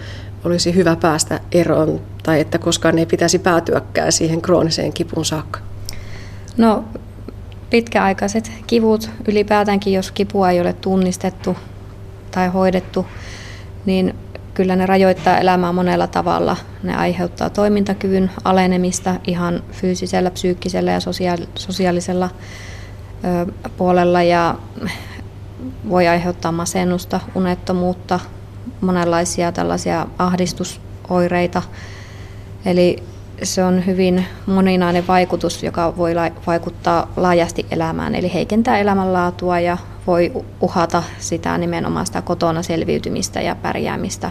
[0.44, 5.69] olisi hyvä päästä eroon tai että koskaan ei pitäisi päätyäkään siihen krooniseen kipuun saakka?
[6.60, 6.84] No
[7.70, 11.56] pitkäaikaiset kivut, ylipäätäänkin jos kipua ei ole tunnistettu
[12.30, 13.06] tai hoidettu,
[13.86, 14.14] niin
[14.54, 16.56] kyllä ne rajoittaa elämää monella tavalla.
[16.82, 21.00] Ne aiheuttaa toimintakyvyn alenemista ihan fyysisellä, psyykkisellä ja
[21.54, 22.30] sosiaalisella
[23.76, 24.54] puolella ja
[25.88, 28.20] voi aiheuttaa masennusta, unettomuutta,
[28.80, 31.62] monenlaisia tällaisia ahdistusoireita.
[32.64, 33.02] Eli
[33.42, 36.14] se on hyvin moninainen vaikutus, joka voi
[36.46, 43.54] vaikuttaa laajasti elämään, eli heikentää elämänlaatua ja voi uhata sitä nimenomaan sitä kotona selviytymistä ja
[43.54, 44.30] pärjäämistä.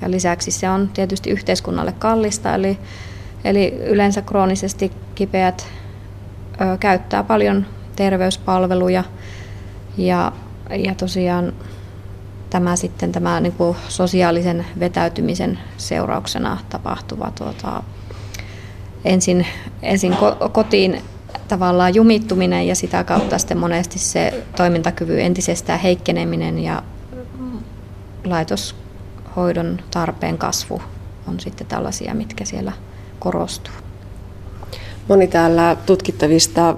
[0.00, 2.78] Ja lisäksi se on tietysti yhteiskunnalle kallista, eli,
[3.44, 5.66] eli yleensä kroonisesti kipeät
[6.60, 7.66] ö, käyttää paljon
[7.96, 9.04] terveyspalveluja
[9.96, 10.32] ja,
[10.76, 11.52] ja tosiaan
[12.50, 17.82] tämä sitten tämä niin kuin sosiaalisen vetäytymisen seurauksena tapahtuva tuota,
[19.04, 19.46] ensin,
[19.82, 20.16] ensin
[20.52, 21.02] kotiin
[21.48, 26.82] tavallaan jumittuminen ja sitä kautta sitten monesti se toimintakyvyn entisestään heikkeneminen ja
[28.24, 30.82] laitoshoidon tarpeen kasvu
[31.28, 32.72] on sitten tällaisia, mitkä siellä
[33.18, 33.74] korostuu.
[35.08, 36.76] Moni täällä tutkittavista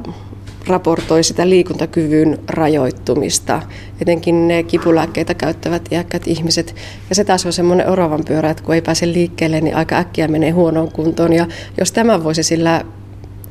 [0.66, 3.62] raportoi sitä liikuntakyvyn rajoittumista,
[4.00, 6.74] etenkin ne kipulääkkeitä käyttävät iäkkäät ihmiset.
[7.08, 10.28] Ja se taas on semmoinen oravan pyörä, että kun ei pääse liikkeelle, niin aika äkkiä
[10.28, 11.32] menee huonoon kuntoon.
[11.32, 11.46] Ja
[11.78, 12.84] jos tämä voisi sillä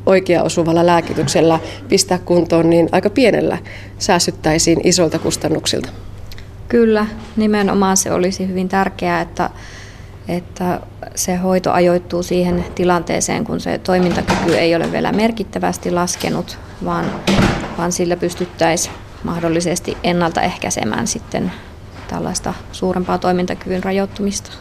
[0.05, 1.59] oikea osuvalla lääkityksellä
[1.89, 3.57] pistää kuntoon, niin aika pienellä
[3.99, 5.89] säästyttäisiin isolta kustannuksilta.
[6.67, 7.05] Kyllä,
[7.35, 9.49] nimenomaan se olisi hyvin tärkeää, että,
[10.27, 10.79] että
[11.15, 17.05] se hoito ajoittuu siihen tilanteeseen, kun se toimintakyky ei ole vielä merkittävästi laskenut, vaan,
[17.77, 21.51] vaan sillä pystyttäisiin mahdollisesti ennaltaehkäisemään sitten
[22.07, 24.51] tällaista suurempaa toimintakyvyn rajoittumista.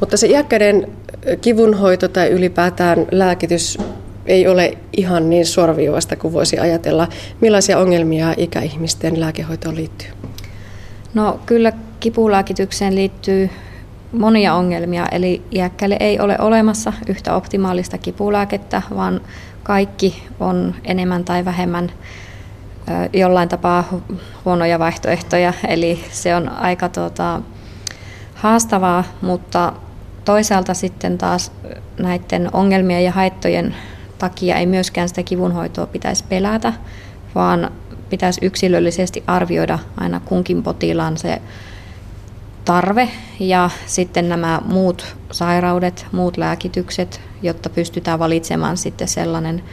[0.00, 0.92] Mutta se iäkkäiden
[1.40, 3.78] kivunhoito tai ylipäätään lääkitys
[4.26, 7.08] ei ole ihan niin suoraviivasta kuin voisi ajatella.
[7.40, 10.08] Millaisia ongelmia ikäihmisten lääkehoitoon liittyy?
[11.14, 13.50] No kyllä kipulääkitykseen liittyy
[14.12, 19.20] monia ongelmia, eli iäkkäille ei ole olemassa yhtä optimaalista kipulääkettä, vaan
[19.62, 21.92] kaikki on enemmän tai vähemmän
[23.12, 23.84] jollain tapaa
[24.44, 27.40] huonoja vaihtoehtoja, eli se on aika tuota,
[28.34, 29.72] haastavaa, mutta
[30.24, 31.52] toisaalta sitten taas
[31.98, 33.74] näiden ongelmien ja haittojen
[34.18, 36.72] takia ei myöskään sitä kivunhoitoa pitäisi pelätä,
[37.34, 37.70] vaan
[38.10, 41.42] pitäisi yksilöllisesti arvioida aina kunkin potilaan se
[42.66, 43.08] tarve
[43.40, 49.64] ja sitten nämä muut sairaudet, muut lääkitykset, jotta pystytään valitsemaan sitten sellainen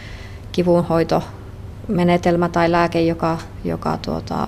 [0.52, 4.48] kivunhoitomenetelmä tai lääke, joka, joka tuota,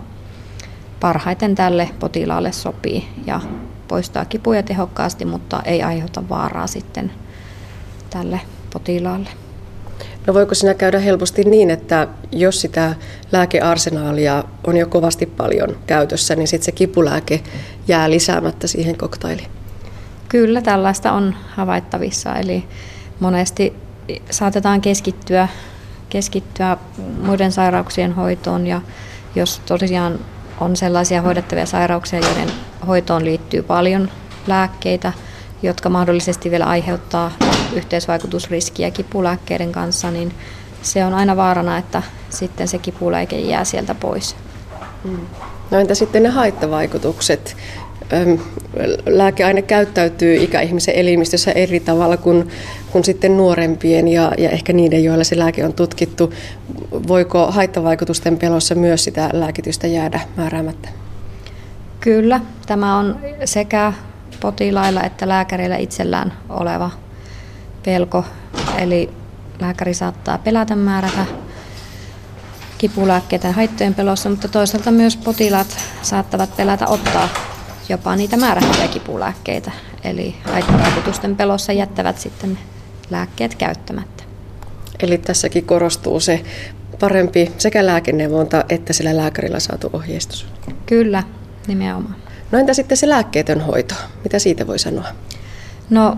[1.00, 3.42] parhaiten tälle potilaalle sopii ja
[3.88, 7.12] poistaa kipuja tehokkaasti, mutta ei aiheuta vaaraa sitten
[8.10, 8.42] tälle
[8.74, 9.45] potilaalle.
[10.28, 12.96] No voiko sinä käydä helposti niin, että jos sitä
[13.32, 17.42] lääkearsenaalia on jo kovasti paljon käytössä, niin sitten se kipulääke
[17.88, 19.50] jää lisäämättä siihen koktailiin?
[20.30, 22.36] Kyllä, tällaista on havaittavissa.
[22.36, 22.64] Eli
[23.20, 23.74] monesti
[24.30, 25.48] saatetaan keskittyä,
[26.10, 26.78] keskittyä
[27.22, 28.82] muiden sairauksien hoitoon ja
[29.36, 30.20] jos tosiaan
[30.60, 32.52] on sellaisia hoidettavia sairauksia, joiden
[32.88, 34.12] hoitoon liittyy paljon
[34.48, 35.14] lääkkeitä,
[35.64, 37.32] jotka mahdollisesti vielä aiheuttaa
[37.76, 40.34] yhteisvaikutusriskiä kipulääkkeiden kanssa, niin
[40.82, 44.36] se on aina vaarana, että sitten se kipulääke jää sieltä pois.
[45.04, 45.18] Mm.
[45.72, 47.58] No entä sitten ne haittavaikutukset?
[49.06, 52.50] Lääkeaine käyttäytyy ikäihmisen elimistössä eri tavalla kuin,
[52.92, 56.34] kuin sitten nuorempien ja, ja ehkä niiden, joilla se lääke on tutkittu.
[57.08, 60.90] Voiko haittavaikutusten pelossa myös sitä lääkitystä jäädä määräämättä?
[62.00, 63.94] Kyllä, tämä on sekä
[64.40, 66.92] potilailla että lääkäreillä itsellään oleva
[67.86, 68.26] pelko.
[68.78, 69.10] Eli
[69.60, 71.26] lääkäri saattaa pelätä määrätä
[72.78, 77.30] kipulääkkeitä haittojen pelossa, mutta toisaalta myös potilaat saattavat pelätä ottaa
[77.90, 79.72] jopa niitä määrättyjä kipulääkkeitä.
[80.04, 82.58] Eli haittavaikutusten pelossa jättävät sitten
[83.10, 84.24] lääkkeet käyttämättä.
[85.00, 86.44] Eli tässäkin korostuu se
[87.00, 90.48] parempi sekä lääkeneuvonta että sillä lääkärillä saatu ohjeistus.
[90.86, 91.24] Kyllä,
[91.68, 92.16] nimenomaan.
[92.52, 93.96] No entä sitten se lääkkeetön hoito?
[94.24, 95.08] Mitä siitä voi sanoa?
[95.90, 96.18] No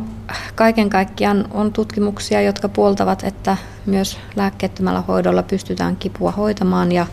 [0.55, 7.07] kaiken kaikkiaan on tutkimuksia, jotka puoltavat, että myös lääkkeettömällä hoidolla pystytään kipua hoitamaan ja,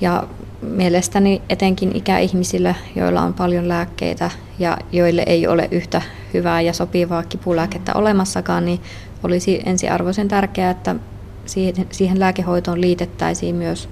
[0.00, 0.26] ja
[0.62, 6.02] mielestäni etenkin ikäihmisillä, joilla on paljon lääkkeitä ja joille ei ole yhtä
[6.34, 8.80] hyvää ja sopivaa kipulääkettä olemassakaan, niin
[9.22, 10.96] olisi ensiarvoisen tärkeää, että
[11.46, 13.88] siihen, siihen lääkehoitoon liitettäisiin myös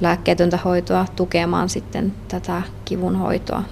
[0.00, 3.62] lääkkeetöntä hoitoa tukemaan sitten tätä kivun hoitoa.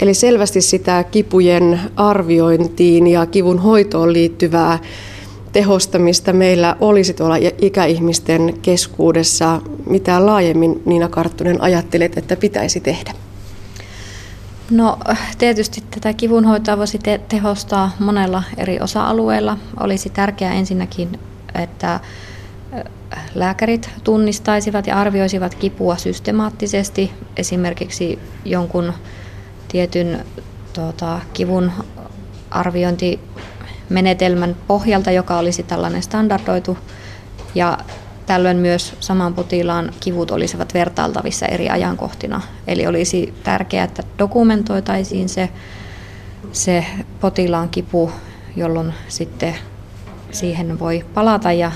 [0.00, 4.78] Eli selvästi sitä kipujen arviointiin ja kivun hoitoon liittyvää
[5.52, 9.60] tehostamista meillä olisi tuolla ikäihmisten keskuudessa.
[9.86, 13.12] Mitä laajemmin Niina Karttunen ajattelet, että pitäisi tehdä?
[14.70, 14.98] No
[15.38, 19.58] tietysti tätä kivunhoitoa voisi te- tehostaa monella eri osa-alueella.
[19.80, 21.18] Olisi tärkeää ensinnäkin,
[21.62, 22.00] että
[23.34, 28.92] lääkärit tunnistaisivat ja arvioisivat kipua systemaattisesti, esimerkiksi jonkun
[29.68, 30.26] tietyn
[30.72, 31.72] tuota, kivun
[32.50, 36.78] arviointimenetelmän pohjalta, joka olisi tällainen standardoitu.
[37.54, 37.78] Ja
[38.26, 42.40] tällöin myös saman potilaan kivut olisivat vertailtavissa eri ajankohtina.
[42.66, 45.48] Eli olisi tärkeää, että dokumentoitaisiin se,
[46.52, 46.84] se
[47.20, 48.12] potilaan kipu,
[48.56, 49.54] jolloin sitten
[50.30, 51.72] siihen voi palata ja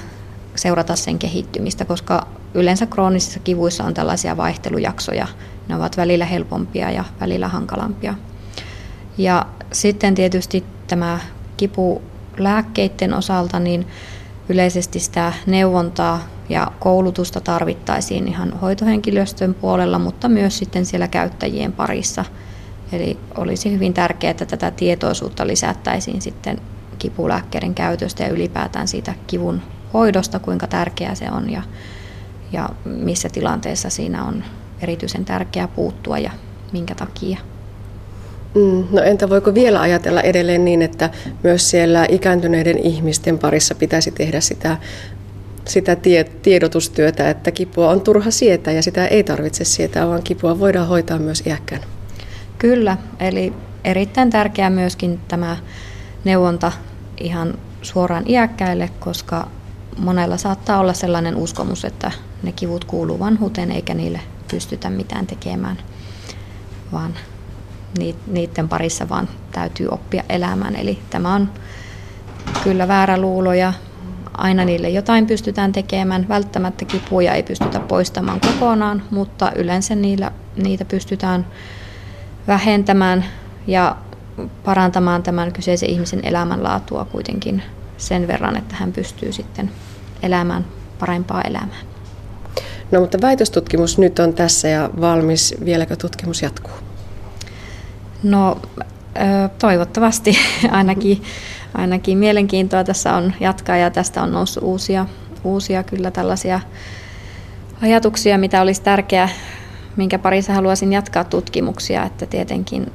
[0.54, 5.26] seurata sen kehittymistä, koska yleensä kroonisissa kivuissa on tällaisia vaihtelujaksoja.
[5.68, 8.14] Ne ovat välillä helpompia ja välillä hankalampia.
[9.18, 11.20] Ja sitten tietysti tämä
[11.56, 12.02] kipu
[12.38, 13.86] lääkkeiden osalta, niin
[14.48, 22.24] yleisesti sitä neuvontaa ja koulutusta tarvittaisiin ihan hoitohenkilöstön puolella, mutta myös sitten siellä käyttäjien parissa.
[22.92, 26.60] Eli olisi hyvin tärkeää, että tätä tietoisuutta lisättäisiin sitten
[26.98, 31.62] kipulääkkeiden käytöstä ja ylipäätään siitä kivun hoidosta, kuinka tärkeää se on ja,
[32.52, 34.44] ja missä tilanteessa siinä on
[34.82, 36.30] erityisen tärkeää puuttua ja
[36.72, 37.38] minkä takia.
[38.54, 41.10] Mm, no entä voiko vielä ajatella edelleen niin, että
[41.42, 44.76] myös siellä ikääntyneiden ihmisten parissa pitäisi tehdä sitä,
[45.68, 50.58] sitä tie, tiedotustyötä, että kipua on turha sietää ja sitä ei tarvitse sietää, vaan kipua
[50.58, 51.82] voidaan hoitaa myös iäkkään?
[52.58, 53.52] Kyllä, eli
[53.84, 55.56] erittäin tärkeää myöskin tämä
[56.24, 56.72] neuvonta
[57.20, 59.48] ihan suoraan iäkkäille, koska
[59.98, 62.10] monella saattaa olla sellainen uskomus, että
[62.42, 64.20] ne kivut kuuluu vanhuuteen eikä niille
[64.52, 65.78] pystytä mitään tekemään,
[66.92, 67.14] vaan
[68.26, 70.76] niiden parissa vaan täytyy oppia elämään.
[70.76, 71.50] Eli tämä on
[72.64, 73.72] kyllä väärä luulo ja
[74.32, 76.28] aina niille jotain pystytään tekemään.
[76.28, 81.46] Välttämättä kipuja ei pystytä poistamaan kokonaan, mutta yleensä niillä, niitä pystytään
[82.48, 83.24] vähentämään
[83.66, 83.96] ja
[84.64, 87.62] parantamaan tämän kyseisen ihmisen elämänlaatua kuitenkin
[87.96, 89.70] sen verran, että hän pystyy sitten
[90.22, 90.64] elämään
[90.98, 91.91] parempaa elämää.
[92.92, 95.54] No mutta väitöstutkimus nyt on tässä ja valmis.
[95.64, 96.72] Vieläkö tutkimus jatkuu?
[98.22, 98.60] No
[99.58, 100.36] toivottavasti
[100.70, 101.22] ainakin,
[101.74, 105.06] ainakin mielenkiintoa tässä on jatkaa ja tästä on noussut uusia,
[105.44, 106.60] uusia kyllä tällaisia
[107.82, 109.28] ajatuksia, mitä olisi tärkeää,
[109.96, 112.92] minkä parissa haluaisin jatkaa tutkimuksia, että tietenkin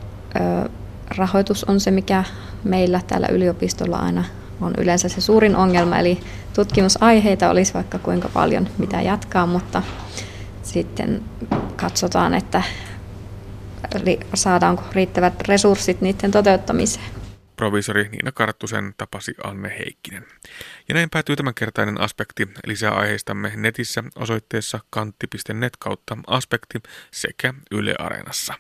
[1.18, 2.24] rahoitus on se, mikä
[2.64, 4.24] meillä täällä yliopistolla aina
[4.62, 6.20] on yleensä se suurin ongelma, eli
[6.54, 9.84] tutkimusaiheita olisi vaikka kuinka paljon mitä jatkaa, mutta
[10.64, 11.22] sitten
[11.76, 12.64] katsotaan, että
[14.34, 17.06] saadaanko riittävät resurssit niiden toteuttamiseen.
[17.56, 20.26] Provisori Niina Karttusen tapasi Anne Heikkinen.
[20.90, 22.48] Ja näin päätyy tämänkertainen aspekti.
[22.66, 26.80] Lisää aiheistamme netissä osoitteessa kantti.net kautta aspekti
[27.12, 28.54] sekä Yle Areenassa.